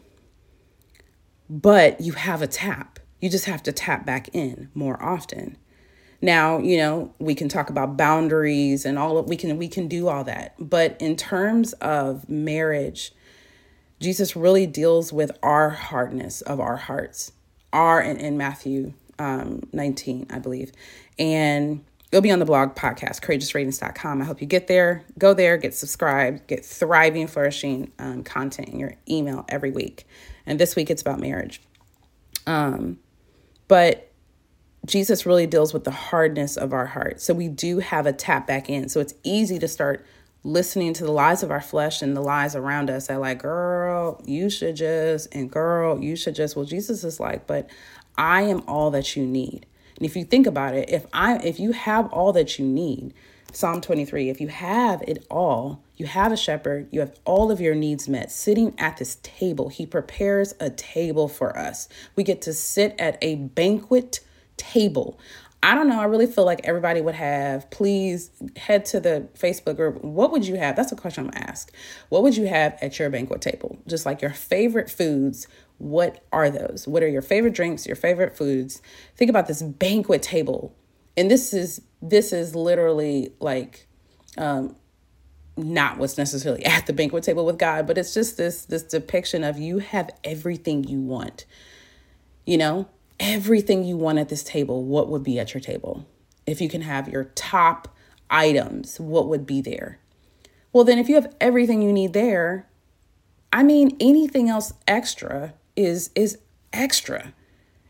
but 1.49 2.01
you 2.01 2.13
have 2.13 2.43
a 2.43 2.47
tap. 2.47 2.98
You 3.21 3.29
just 3.29 3.47
have 3.47 3.63
to 3.65 3.73
tap 3.73 4.07
back 4.07 4.29
in 4.33 4.71
more 4.75 5.03
often. 5.03 5.57
Now, 6.21 6.59
you 6.59 6.77
know, 6.77 7.15
we 7.19 7.35
can 7.35 7.49
talk 7.49 7.71
about 7.71 7.97
boundaries 7.97 8.85
and 8.85 8.99
all 8.99 9.19
of 9.19 9.29
we 9.29 9.37
can 9.37 9.57
we 9.57 9.69
can 9.69 9.89
do 9.89 10.09
all 10.09 10.25
that. 10.25 10.55
But 10.59 10.97
in 11.01 11.17
terms 11.17 11.73
of 11.75 12.29
marriage, 12.29 13.13
Jesus 14.01 14.35
really 14.35 14.67
deals 14.67 15.13
with 15.13 15.31
our 15.43 15.71
hardness 15.71 16.41
of 16.43 16.61
our 16.61 16.77
hearts. 16.77 17.33
Are 17.73 18.01
in, 18.01 18.17
in 18.17 18.39
Matthew 18.39 18.95
um, 19.19 19.63
19, 19.73 20.29
I 20.31 20.39
believe. 20.39 20.73
And 21.19 21.85
it'll 22.11 22.23
be 22.23 22.31
on 22.31 22.39
the 22.39 22.45
blog 22.45 22.75
podcast, 22.75 23.21
courageousradiance.com. 23.21 24.23
I 24.23 24.25
hope 24.25 24.41
you 24.41 24.47
get 24.47 24.69
there, 24.69 25.05
go 25.19 25.35
there, 25.35 25.57
get 25.57 25.75
subscribed, 25.75 26.47
get 26.47 26.65
thriving, 26.65 27.27
flourishing 27.27 27.93
um, 27.99 28.23
content 28.25 28.69
in 28.69 28.79
your 28.79 28.95
email 29.09 29.45
every 29.49 29.71
week. 29.71 30.07
And 30.47 30.59
this 30.59 30.77
week 30.77 30.91
it's 30.91 31.03
about 31.03 31.21
marriage. 31.21 31.61
Um, 32.47 32.99
but 33.69 34.11
Jesus 34.87 35.27
really 35.27 35.47
deals 35.47 35.73
with 35.73 35.85
the 35.85 35.91
hardness 35.91 36.57
of 36.57 36.73
our 36.73 36.87
heart. 36.87 37.21
So 37.21 37.35
we 37.35 37.49
do 37.49 37.79
have 37.79 38.07
a 38.07 38.13
tap 38.13 38.47
back 38.47 38.69
in. 38.69 38.89
So 38.89 39.01
it's 39.01 39.15
easy 39.23 39.59
to 39.59 39.69
start 39.69 40.05
listening 40.45 40.95
to 40.95 41.05
the 41.05 41.13
lies 41.13 41.43
of 41.43 41.51
our 41.51 41.61
flesh 41.61 42.01
and 42.01 42.17
the 42.17 42.21
lies 42.21 42.57
around 42.57 42.89
us 42.91 43.09
that 43.09 43.21
like, 43.21 43.43
girl, 43.43 44.23
you 44.25 44.49
should 44.49 44.77
just, 44.77 45.35
and 45.35 45.51
girl, 45.51 46.03
you 46.03 46.17
should 46.17 46.35
just. 46.35 46.57
Well, 46.57 46.65
Jesus 46.65 47.05
is 47.05 47.21
like, 47.21 47.47
but 47.47 47.69
I 48.17 48.43
am 48.43 48.63
all 48.67 48.91
that 48.93 49.15
you 49.15 49.27
need. 49.27 49.67
And 49.97 50.07
if 50.07 50.17
you 50.17 50.25
think 50.25 50.47
about 50.47 50.75
it, 50.75 50.89
if 50.89 51.07
I 51.13 51.39
if 51.39 51.59
you 51.59 51.73
have 51.73 52.07
all 52.13 52.33
that 52.33 52.59
you 52.59 52.65
need, 52.65 53.15
Psalm 53.53 53.81
23, 53.81 54.31
if 54.31 54.41
you 54.41 54.49
have 54.49 55.03
it 55.03 55.27
all, 55.29 55.83
you 55.99 56.07
have 56.07 56.33
a 56.33 56.37
shepherd, 56.37 56.89
you 56.91 57.01
have 57.01 57.19
all 57.25 57.51
of 57.51 57.61
your 57.61 57.75
needs 57.75 58.09
met. 58.09 58.31
Sitting 58.31 58.75
at 58.79 58.97
this 58.97 59.19
table, 59.23 59.69
he 59.69 59.85
prepares 59.85 60.55
a 60.61 60.71
table 60.71 61.29
for 61.29 61.59
us. 61.59 61.89
We 62.17 62.23
get 62.23 62.41
to 62.43 62.55
sit 62.55 62.95
at 62.99 63.19
a 63.21 63.35
banquet 63.35 64.21
table. 64.57 65.19
I 65.61 65.75
don't 65.75 65.89
know. 65.89 65.99
I 65.99 66.05
really 66.05 66.27
feel 66.27 66.45
like 66.45 66.61
everybody 66.63 67.01
would 67.01 67.17
have. 67.17 67.69
Please 67.71 68.31
head 68.57 68.85
to 68.87 69.01
the 69.01 69.29
Facebook 69.37 69.75
group. 69.75 70.05
What 70.05 70.31
would 70.31 70.47
you 70.47 70.55
have? 70.55 70.77
That's 70.77 70.93
a 70.93 70.97
question 70.97 71.25
I'm 71.25 71.31
gonna 71.31 71.47
ask. 71.47 71.73
What 72.11 72.23
would 72.23 72.37
you 72.37 72.47
have 72.47 72.79
at 72.81 72.97
your 72.99 73.11
banquet 73.11 73.41
table? 73.41 73.77
Just 73.89 74.07
like 74.07 74.23
your 74.23 74.31
favorite 74.31 74.89
foods. 74.89 75.49
What 75.79 76.25
are 76.33 76.49
those? 76.49 76.87
What 76.87 77.03
are 77.03 77.09
your 77.09 77.23
favorite 77.23 77.55
drinks? 77.55 77.87
Your 77.87 77.97
favorite 77.97 78.37
foods? 78.37 78.81
Think 79.17 79.31
about 79.31 79.49
this 79.49 79.63
banquet 79.63 80.23
table, 80.23 80.77
and 81.17 81.29
this 81.29 81.53
is 81.53 81.83
this 82.01 82.33
is 82.33 82.55
literally 82.55 83.33
like 83.41 83.89
um, 84.37 84.77
not 85.59 85.99
what's 85.99 86.17
necessarily 86.17 86.65
at 86.67 86.87
the 86.87 86.93
banquet 86.93 87.25
table 87.25 87.45
with 87.45 87.59
God, 87.59 87.87
but 87.87 87.99
it's 87.99 88.15
just 88.15 88.37
this 88.37 88.65
this 88.65 88.83
depiction 88.85 89.45
of 89.45 89.59
you 89.59 89.79
have 89.79 90.11
everything 90.25 90.85
you 90.85 91.01
want. 91.01 91.45
You 92.47 92.57
know, 92.57 92.89
everything 93.21 93.85
you 93.85 93.97
want 93.97 94.19
at 94.19 94.29
this 94.29 94.43
table, 94.43 94.85
what 94.85 95.09
would 95.09 95.23
be 95.23 95.39
at 95.39 95.53
your 95.53 95.61
table? 95.61 96.07
If 96.47 96.61
you 96.61 96.69
can 96.69 96.83
have 96.83 97.09
your 97.09 97.25
top 97.35 97.95
items, 98.31 98.99
what 98.99 99.29
would 99.29 99.47
be 99.47 99.61
there? 99.61 99.99
Well, 100.73 100.85
then 100.85 100.99
if 100.99 101.09
you 101.09 101.17
have 101.17 101.35
everything 101.41 101.83
you 101.83 101.93
need 101.93 102.13
there, 102.13 102.69
I 103.53 103.63
mean 103.63 103.97
anything 104.01 104.49
else 104.49 104.73
extra 104.87 105.55
is 105.77 106.11
is 106.15 106.39
extra. 106.73 107.35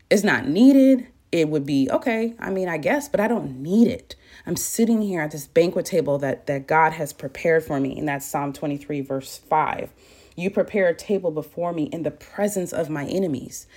It's 0.09 0.23
not 0.23 0.47
needed. 0.47 1.07
It 1.31 1.49
would 1.49 1.65
be 1.65 1.87
okay, 1.91 2.33
I 2.39 2.49
mean, 2.49 2.67
I 2.67 2.77
guess, 2.77 3.07
but 3.07 3.19
I 3.19 3.27
don't 3.27 3.61
need 3.61 3.87
it. 3.87 4.15
I'm 4.45 4.55
sitting 4.55 5.01
here 5.01 5.21
at 5.21 5.31
this 5.31 5.47
banquet 5.47 5.85
table 5.85 6.17
that 6.19 6.47
that 6.47 6.67
God 6.67 6.93
has 6.93 7.13
prepared 7.13 7.63
for 7.63 7.79
me, 7.79 7.97
and 7.97 8.07
that's 8.07 8.25
Psalm 8.25 8.53
23 8.53 9.01
verse 9.01 9.37
5. 9.37 9.91
You 10.35 10.49
prepare 10.49 10.87
a 10.87 10.95
table 10.95 11.31
before 11.31 11.73
me 11.73 11.83
in 11.83 12.03
the 12.03 12.11
presence 12.11 12.71
of 12.71 12.89
my 12.89 13.05
enemies. 13.05 13.67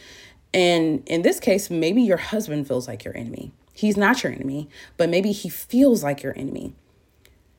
And 0.54 1.02
in 1.06 1.22
this 1.22 1.40
case, 1.40 1.70
maybe 1.70 2.02
your 2.02 2.18
husband 2.18 2.68
feels 2.68 2.86
like 2.86 3.04
your 3.04 3.16
enemy. 3.16 3.52
He's 3.72 3.96
not 3.96 4.22
your 4.22 4.32
enemy, 4.32 4.68
but 4.96 5.08
maybe 5.08 5.32
he 5.32 5.48
feels 5.48 6.02
like 6.02 6.22
your 6.22 6.36
enemy. 6.38 6.74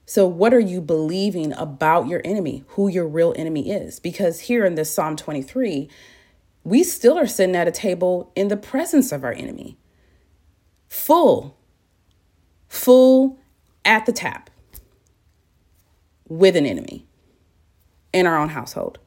So, 0.06 0.28
what 0.28 0.54
are 0.54 0.60
you 0.60 0.82
believing 0.82 1.54
about 1.54 2.08
your 2.08 2.22
enemy, 2.24 2.64
who 2.70 2.88
your 2.88 3.08
real 3.08 3.34
enemy 3.36 3.72
is? 3.72 4.00
Because 4.00 4.42
here 4.42 4.66
in 4.66 4.76
this 4.76 4.94
Psalm 4.94 5.16
23, 5.16 5.90
we 6.64 6.84
still 6.84 7.18
are 7.18 7.28
sitting 7.28 7.56
at 7.56 7.68
a 7.68 7.72
table 7.72 8.32
in 8.36 8.50
the 8.50 8.58
presence 8.58 9.12
of 9.12 9.24
our 9.24 9.32
enemy, 9.32 9.78
full 10.88 11.58
full 12.74 13.38
at 13.86 14.06
the 14.06 14.12
tap 14.12 14.50
with 16.28 16.56
an 16.56 16.66
enemy 16.66 17.06
in 18.12 18.26
our 18.26 18.38
own 18.38 18.50
household. 18.50 18.98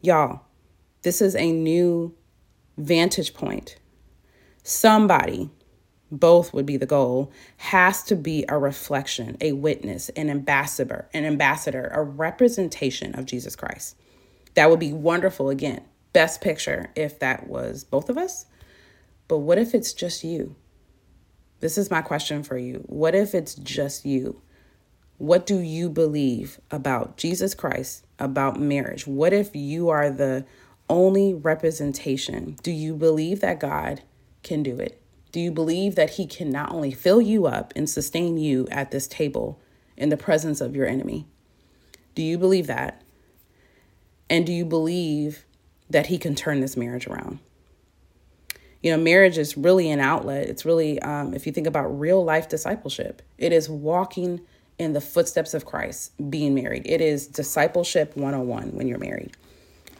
Y'all, 0.00 0.42
this 1.02 1.20
is 1.20 1.34
a 1.34 1.50
new 1.50 2.14
vantage 2.78 3.34
point. 3.34 3.76
Somebody, 4.62 5.50
both 6.12 6.54
would 6.54 6.66
be 6.66 6.76
the 6.76 6.86
goal, 6.86 7.32
has 7.56 8.04
to 8.04 8.14
be 8.14 8.44
a 8.48 8.56
reflection, 8.56 9.36
a 9.40 9.52
witness, 9.52 10.08
an 10.10 10.30
ambassador, 10.30 11.08
an 11.12 11.24
ambassador, 11.24 11.90
a 11.92 12.02
representation 12.02 13.18
of 13.18 13.26
Jesus 13.26 13.56
Christ. 13.56 13.96
That 14.54 14.70
would 14.70 14.80
be 14.80 14.92
wonderful 14.92 15.50
again. 15.50 15.82
Best 16.12 16.40
picture 16.40 16.90
if 16.94 17.18
that 17.18 17.48
was 17.48 17.82
both 17.82 18.08
of 18.08 18.16
us. 18.16 18.46
But 19.26 19.38
what 19.38 19.58
if 19.58 19.74
it's 19.74 19.92
just 19.92 20.22
you? 20.22 20.54
This 21.60 21.78
is 21.78 21.90
my 21.90 22.02
question 22.02 22.42
for 22.42 22.56
you. 22.56 22.82
What 22.86 23.14
if 23.14 23.34
it's 23.34 23.54
just 23.54 24.04
you? 24.04 24.40
What 25.18 25.46
do 25.46 25.58
you 25.58 25.90
believe 25.90 26.60
about 26.70 27.16
Jesus 27.16 27.54
Christ, 27.54 28.06
about 28.18 28.58
marriage? 28.58 29.06
What 29.06 29.32
if 29.32 29.54
you 29.54 29.90
are 29.90 30.10
the 30.10 30.46
only 30.88 31.34
representation? 31.34 32.56
Do 32.62 32.70
you 32.70 32.94
believe 32.94 33.40
that 33.40 33.60
God 33.60 34.02
can 34.42 34.62
do 34.62 34.76
it? 34.76 35.00
Do 35.32 35.40
you 35.40 35.52
believe 35.52 35.94
that 35.94 36.10
He 36.10 36.26
can 36.26 36.50
not 36.50 36.72
only 36.72 36.90
fill 36.90 37.20
you 37.20 37.46
up 37.46 37.72
and 37.76 37.88
sustain 37.88 38.38
you 38.38 38.66
at 38.70 38.90
this 38.90 39.06
table 39.06 39.60
in 39.96 40.08
the 40.08 40.16
presence 40.16 40.60
of 40.60 40.74
your 40.74 40.86
enemy? 40.86 41.26
Do 42.14 42.22
you 42.22 42.38
believe 42.38 42.66
that? 42.66 43.02
And 44.28 44.46
do 44.46 44.52
you 44.52 44.64
believe 44.64 45.44
that 45.90 46.06
he 46.06 46.16
can 46.16 46.34
turn 46.34 46.60
this 46.60 46.76
marriage 46.76 47.06
around? 47.06 47.40
You 48.82 48.92
know, 48.92 49.02
marriage 49.02 49.36
is 49.36 49.56
really 49.56 49.90
an 49.90 50.00
outlet. 50.00 50.48
It's 50.48 50.64
really, 50.64 51.00
um, 51.02 51.34
if 51.34 51.46
you 51.46 51.52
think 51.52 51.66
about 51.66 51.86
real 51.88 52.24
life 52.24 52.48
discipleship, 52.48 53.22
it 53.36 53.52
is 53.52 53.68
walking 53.68 54.40
in 54.78 54.94
the 54.94 55.00
footsteps 55.00 55.52
of 55.52 55.66
Christ, 55.66 56.12
being 56.30 56.54
married. 56.54 56.82
It 56.86 57.02
is 57.02 57.26
discipleship 57.26 58.16
101 58.16 58.70
when 58.70 58.88
you're 58.88 58.98
married. 58.98 59.36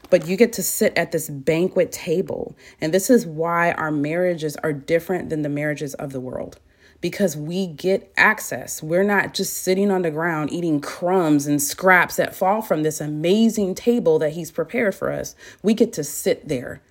But 0.08 0.26
you 0.26 0.36
get 0.36 0.54
to 0.54 0.62
sit 0.62 0.96
at 0.96 1.12
this 1.12 1.28
banquet 1.28 1.92
table. 1.92 2.56
And 2.80 2.92
this 2.92 3.10
is 3.10 3.26
why 3.26 3.72
our 3.72 3.92
marriages 3.92 4.56
are 4.56 4.72
different 4.72 5.28
than 5.28 5.42
the 5.42 5.48
marriages 5.48 5.94
of 5.94 6.12
the 6.12 6.20
world 6.20 6.58
because 7.00 7.36
we 7.36 7.66
get 7.66 8.12
access. 8.16 8.82
We're 8.82 9.04
not 9.04 9.34
just 9.34 9.58
sitting 9.58 9.90
on 9.90 10.02
the 10.02 10.10
ground 10.10 10.52
eating 10.52 10.80
crumbs 10.80 11.46
and 11.46 11.62
scraps 11.62 12.16
that 12.16 12.34
fall 12.34 12.62
from 12.62 12.82
this 12.82 13.00
amazing 13.00 13.74
table 13.74 14.18
that 14.18 14.32
He's 14.32 14.50
prepared 14.50 14.94
for 14.94 15.10
us. 15.10 15.34
We 15.62 15.74
get 15.74 15.92
to 15.94 16.04
sit 16.04 16.48
there 16.48 16.82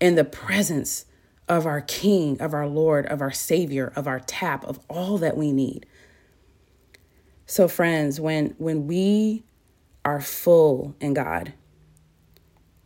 in 0.00 0.14
the 0.14 0.24
presence 0.24 1.06
of 1.48 1.66
our 1.66 1.80
King, 1.80 2.40
of 2.40 2.54
our 2.54 2.66
Lord, 2.66 3.06
of 3.06 3.20
our 3.20 3.32
Savior, 3.32 3.92
of 3.94 4.06
our 4.06 4.20
tap, 4.20 4.64
of 4.64 4.80
all 4.88 5.18
that 5.18 5.36
we 5.36 5.52
need. 5.52 5.86
So, 7.46 7.68
friends, 7.68 8.20
when 8.20 8.54
when 8.58 8.86
we 8.86 9.44
are 10.04 10.20
full 10.20 10.96
in 11.00 11.14
God, 11.14 11.52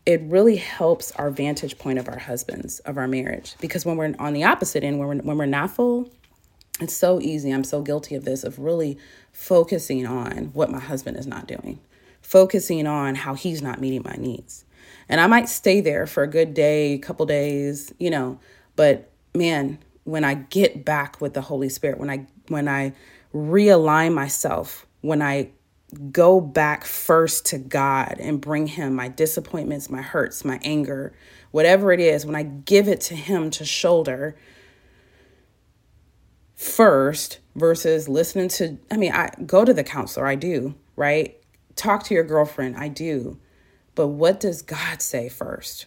it 0.07 0.21
really 0.23 0.57
helps 0.57 1.13
our 1.13 1.31
vantage 1.31 1.79
point 1.79 1.99
of 1.99 2.09
our 2.09 2.19
husbands, 2.19 2.81
of 2.81 2.97
our 2.97 3.07
marriage. 3.07 3.55
Because 3.61 3.85
when 3.87 3.97
we're 3.97 4.15
on 4.19 4.33
the 4.33 4.45
opposite 4.45 4.83
end, 4.83 4.99
when 4.99 5.09
we're, 5.09 5.17
when 5.17 5.39
we're 5.39 5.47
not 5.47 5.71
full, 5.71 6.11
it's 6.81 6.97
so 6.97 7.21
easy. 7.21 7.51
I'm 7.51 7.65
so 7.65 7.83
guilty 7.83 8.15
of 8.15 8.25
this, 8.25 8.43
of 8.43 8.59
really 8.59 8.99
focusing 9.33 10.07
on 10.07 10.47
what 10.47 10.71
my 10.71 10.81
husband 10.81 11.17
is 11.17 11.27
not 11.27 11.47
doing, 11.47 11.79
focusing 12.23 12.87
on 12.87 13.15
how 13.15 13.35
he's 13.35 13.61
not 13.63 13.81
meeting 13.81 14.03
my 14.05 14.17
needs. 14.17 14.65
And 15.09 15.21
I 15.21 15.27
might 15.27 15.49
stay 15.49 15.81
there 15.81 16.07
for 16.07 16.23
a 16.23 16.29
good 16.29 16.55
day, 16.55 16.99
couple 16.99 17.27
days, 17.27 17.93
you 17.99 18.11
know, 18.11 18.39
but 18.77 19.11
man, 19.35 19.79
when 20.05 20.25
I 20.25 20.35
get 20.35 20.85
back 20.85 21.21
with 21.21 21.35
the 21.35 21.41
Holy 21.41 21.69
Spirit, 21.69 21.99
when 21.99 22.11
I 22.11 22.27
when 22.49 22.69
I 22.69 22.93
realign 23.35 24.15
myself, 24.15 24.87
when 25.03 25.23
I 25.23 25.51
go 26.13 26.41
back 26.41 26.85
first 26.85 27.47
to 27.47 27.59
God 27.59 28.17
and 28.21 28.41
bring 28.41 28.67
him 28.67 28.95
my 28.95 29.09
disappointments, 29.09 29.91
my 29.91 30.03
hurts, 30.03 30.45
my 30.45 30.61
anger, 30.63 31.13
whatever 31.51 31.93
it 31.93 32.01
is, 32.01 32.25
when 32.25 32.37
I 32.37 32.45
give 32.45 32.89
it 32.89 33.01
to 33.03 33.15
him 33.15 33.51
to 33.51 33.65
shoulder, 33.65 34.37
first 36.55 37.39
versus 37.57 38.09
listening 38.09 38.49
to 38.49 38.77
I 38.91 38.97
mean 38.99 39.13
I 39.13 39.31
go 39.47 39.65
to 39.65 39.73
the 39.73 39.85
counselor 39.85 40.27
I 40.27 40.35
do, 40.35 40.75
right? 40.95 41.37
Talk 41.75 42.05
to 42.05 42.15
your 42.15 42.25
girlfriend, 42.25 42.77
I 42.77 42.89
do. 42.89 43.39
But 43.95 44.09
what 44.09 44.41
does 44.41 44.63
God 44.63 45.03
say 45.03 45.29
first? 45.29 45.87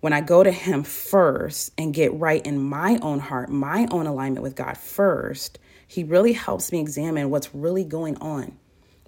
When 0.00 0.12
I 0.12 0.20
go 0.20 0.42
to 0.42 0.52
him 0.52 0.82
first 0.82 1.72
and 1.78 1.94
get 1.94 2.12
right 2.14 2.44
in 2.44 2.62
my 2.62 2.98
own 3.02 3.18
heart, 3.18 3.48
my 3.48 3.88
own 3.90 4.06
alignment 4.06 4.42
with 4.42 4.54
God 4.54 4.76
first, 4.76 5.58
he 5.86 6.04
really 6.04 6.32
helps 6.32 6.72
me 6.72 6.80
examine 6.80 7.30
what's 7.30 7.54
really 7.54 7.84
going 7.84 8.16
on. 8.18 8.58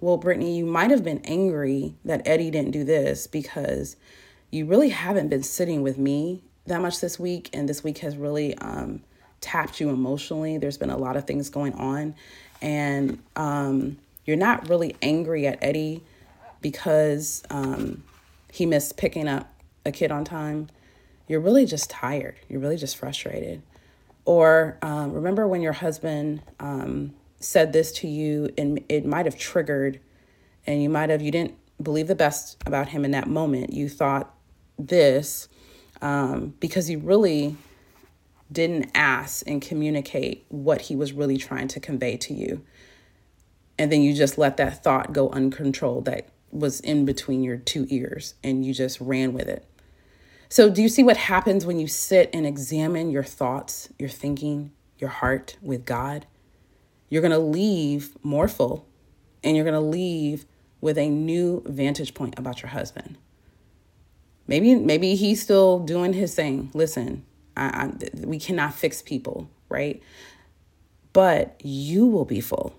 Well, 0.01 0.17
Brittany, 0.17 0.57
you 0.57 0.65
might 0.65 0.91
have 0.91 1.03
been 1.03 1.21
angry 1.25 1.95
that 2.05 2.21
Eddie 2.25 2.51
didn't 2.51 2.71
do 2.71 2.83
this 2.83 3.27
because 3.27 3.97
you 4.49 4.65
really 4.65 4.89
haven't 4.89 5.29
been 5.29 5.43
sitting 5.43 5.81
with 5.81 5.97
me 5.97 6.41
that 6.65 6.81
much 6.81 7.01
this 7.01 7.19
week, 7.19 7.49
and 7.53 7.67
this 7.67 7.83
week 7.83 7.99
has 7.99 8.15
really 8.15 8.55
um, 8.57 9.01
tapped 9.41 9.79
you 9.79 9.89
emotionally. 9.89 10.57
There's 10.57 10.77
been 10.77 10.89
a 10.89 10.97
lot 10.97 11.17
of 11.17 11.27
things 11.27 11.49
going 11.49 11.73
on, 11.73 12.15
and 12.61 13.21
um, 13.35 13.97
you're 14.25 14.37
not 14.37 14.69
really 14.69 14.95
angry 15.01 15.47
at 15.47 15.59
Eddie 15.61 16.03
because 16.61 17.43
um, 17.49 18.03
he 18.51 18.65
missed 18.65 18.97
picking 18.97 19.27
up 19.27 19.53
a 19.85 19.91
kid 19.91 20.11
on 20.11 20.25
time. 20.25 20.67
You're 21.27 21.39
really 21.39 21.65
just 21.65 21.89
tired. 21.89 22.35
You're 22.47 22.59
really 22.59 22.77
just 22.77 22.97
frustrated. 22.97 23.61
Or 24.25 24.77
um, 24.81 25.13
remember 25.13 25.47
when 25.47 25.61
your 25.61 25.73
husband 25.73 26.41
um, 26.59 27.13
said 27.39 27.73
this 27.73 27.91
to 27.93 28.07
you 28.07 28.49
and 28.57 28.83
it 28.89 29.05
might 29.05 29.25
have 29.25 29.37
triggered, 29.37 29.99
and 30.65 30.83
you 30.83 30.89
might 30.89 31.09
have, 31.09 31.21
you 31.21 31.31
didn't 31.31 31.55
believe 31.81 32.07
the 32.07 32.15
best 32.15 32.57
about 32.65 32.89
him 32.89 33.05
in 33.05 33.11
that 33.11 33.27
moment. 33.27 33.73
You 33.73 33.89
thought 33.89 34.33
this 34.77 35.47
um, 36.01 36.53
because 36.59 36.89
you 36.89 36.99
really 36.99 37.55
didn't 38.51 38.89
ask 38.95 39.47
and 39.47 39.61
communicate 39.61 40.45
what 40.49 40.81
he 40.81 40.95
was 40.95 41.13
really 41.13 41.37
trying 41.37 41.67
to 41.69 41.79
convey 41.79 42.17
to 42.17 42.33
you. 42.33 42.63
And 43.77 43.91
then 43.91 44.01
you 44.01 44.13
just 44.13 44.37
let 44.37 44.57
that 44.57 44.83
thought 44.83 45.13
go 45.13 45.29
uncontrolled 45.29 46.05
that 46.05 46.27
was 46.51 46.79
in 46.79 47.05
between 47.05 47.43
your 47.43 47.57
two 47.57 47.85
ears 47.89 48.35
and 48.43 48.65
you 48.65 48.73
just 48.73 48.99
ran 48.99 49.33
with 49.33 49.47
it. 49.47 49.65
So, 50.49 50.69
do 50.69 50.81
you 50.81 50.89
see 50.89 51.03
what 51.03 51.17
happens 51.17 51.65
when 51.65 51.79
you 51.79 51.87
sit 51.87 52.29
and 52.33 52.45
examine 52.45 53.11
your 53.11 53.23
thoughts, 53.23 53.89
your 53.99 54.09
thinking, 54.09 54.71
your 54.97 55.11
heart 55.11 55.57
with 55.61 55.85
God? 55.85 56.25
You're 57.07 57.21
going 57.21 57.31
to 57.31 57.37
leave 57.37 58.17
more 58.23 58.47
full 58.47 58.87
and 59.43 59.55
you're 59.55 59.65
going 59.65 59.73
to 59.75 59.79
leave 59.79 60.45
with 60.81 60.97
a 60.97 61.09
new 61.09 61.61
vantage 61.65 62.13
point 62.13 62.37
about 62.37 62.61
your 62.61 62.69
husband. 62.69 63.17
Maybe 64.47 64.73
maybe 64.73 65.15
he's 65.15 65.41
still 65.41 65.79
doing 65.79 66.13
his 66.13 66.33
thing. 66.33 66.71
Listen, 66.73 67.23
I, 67.55 67.65
I, 67.65 67.91
we 68.25 68.39
cannot 68.39 68.73
fix 68.73 69.01
people, 69.01 69.49
right? 69.69 70.01
But 71.13 71.61
you 71.63 72.07
will 72.07 72.25
be 72.25 72.41
full. 72.41 72.78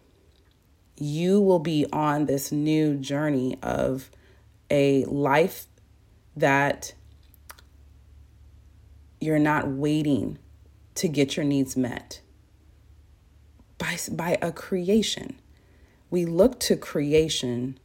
You 1.01 1.41
will 1.41 1.59
be 1.59 1.87
on 1.93 2.27
this 2.27 2.53
new 2.53 2.95
journey 2.95 3.59
of 3.63 4.11
a 4.71 5.05
life 5.07 5.67
that 6.37 6.95
you're 9.21 9.39
not 9.39 9.67
waiting 9.67 10.39
to 10.95 11.09
get 11.09 11.37
your 11.37 11.45
needs 11.45 11.77
met 11.77 12.21
by, 13.79 13.99
by 14.13 14.39
a 14.41 14.53
creation. 14.53 15.39
We 16.11 16.25
look 16.25 16.61
to 16.61 16.77
creation 16.77 17.79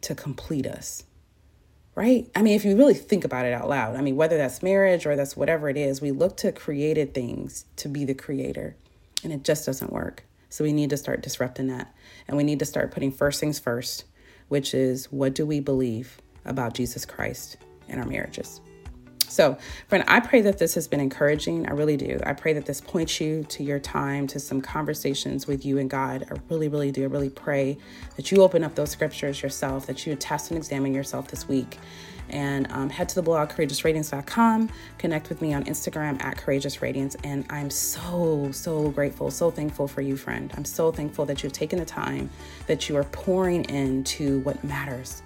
to 0.00 0.14
complete 0.14 0.66
us 0.66 1.04
right? 1.94 2.30
I 2.34 2.42
mean, 2.42 2.54
if 2.54 2.64
you 2.64 2.76
really 2.76 2.94
think 2.94 3.24
about 3.24 3.44
it 3.44 3.52
out 3.52 3.68
loud, 3.68 3.96
I 3.96 4.00
mean, 4.00 4.16
whether 4.16 4.36
that's 4.36 4.62
marriage 4.62 5.06
or 5.06 5.16
that's 5.16 5.36
whatever 5.36 5.68
it 5.68 5.76
is, 5.76 6.00
we 6.00 6.10
look 6.10 6.36
to 6.38 6.52
created 6.52 7.14
things 7.14 7.66
to 7.76 7.88
be 7.88 8.04
the 8.04 8.14
creator, 8.14 8.76
and 9.22 9.32
it 9.32 9.44
just 9.44 9.66
doesn't 9.66 9.92
work. 9.92 10.24
So 10.52 10.64
we 10.64 10.74
need 10.74 10.90
to 10.90 10.98
start 10.98 11.22
disrupting 11.22 11.68
that. 11.68 11.90
And 12.28 12.36
we 12.36 12.44
need 12.44 12.58
to 12.58 12.66
start 12.66 12.90
putting 12.90 13.10
first 13.10 13.40
things 13.40 13.58
first, 13.58 14.04
which 14.48 14.74
is 14.74 15.10
what 15.10 15.34
do 15.34 15.46
we 15.46 15.60
believe 15.60 16.20
about 16.44 16.74
Jesus 16.74 17.06
Christ 17.06 17.56
in 17.88 17.98
our 17.98 18.04
marriages? 18.04 18.60
So, 19.28 19.56
friend, 19.88 20.04
I 20.08 20.20
pray 20.20 20.42
that 20.42 20.58
this 20.58 20.74
has 20.74 20.86
been 20.86 21.00
encouraging. 21.00 21.66
I 21.66 21.70
really 21.70 21.96
do. 21.96 22.20
I 22.22 22.34
pray 22.34 22.52
that 22.52 22.66
this 22.66 22.82
points 22.82 23.18
you 23.18 23.44
to 23.44 23.62
your 23.62 23.78
time, 23.78 24.26
to 24.26 24.38
some 24.38 24.60
conversations 24.60 25.46
with 25.46 25.64
you 25.64 25.78
and 25.78 25.88
God. 25.88 26.26
I 26.30 26.34
really, 26.50 26.68
really 26.68 26.92
do. 26.92 27.04
I 27.04 27.06
really 27.06 27.30
pray 27.30 27.78
that 28.16 28.30
you 28.30 28.42
open 28.42 28.62
up 28.62 28.74
those 28.74 28.90
scriptures 28.90 29.40
yourself, 29.42 29.86
that 29.86 30.06
you 30.06 30.14
test 30.16 30.50
and 30.50 30.58
examine 30.58 30.92
yourself 30.92 31.28
this 31.28 31.48
week. 31.48 31.78
And 32.28 32.70
um, 32.72 32.88
head 32.90 33.08
to 33.10 33.14
the 33.14 33.22
blog 33.22 33.50
courageousradiance.com. 33.50 34.70
Connect 34.98 35.28
with 35.28 35.42
me 35.42 35.52
on 35.54 35.64
Instagram 35.64 36.22
at 36.22 36.36
courageousradiance. 36.36 37.16
And 37.24 37.44
I'm 37.50 37.70
so, 37.70 38.50
so 38.52 38.90
grateful, 38.90 39.30
so 39.30 39.50
thankful 39.50 39.88
for 39.88 40.02
you, 40.02 40.16
friend. 40.16 40.52
I'm 40.56 40.64
so 40.64 40.92
thankful 40.92 41.26
that 41.26 41.42
you've 41.42 41.52
taken 41.52 41.78
the 41.78 41.84
time, 41.84 42.30
that 42.66 42.88
you 42.88 42.96
are 42.96 43.04
pouring 43.04 43.64
into 43.64 44.40
what 44.40 44.62
matters 44.64 45.22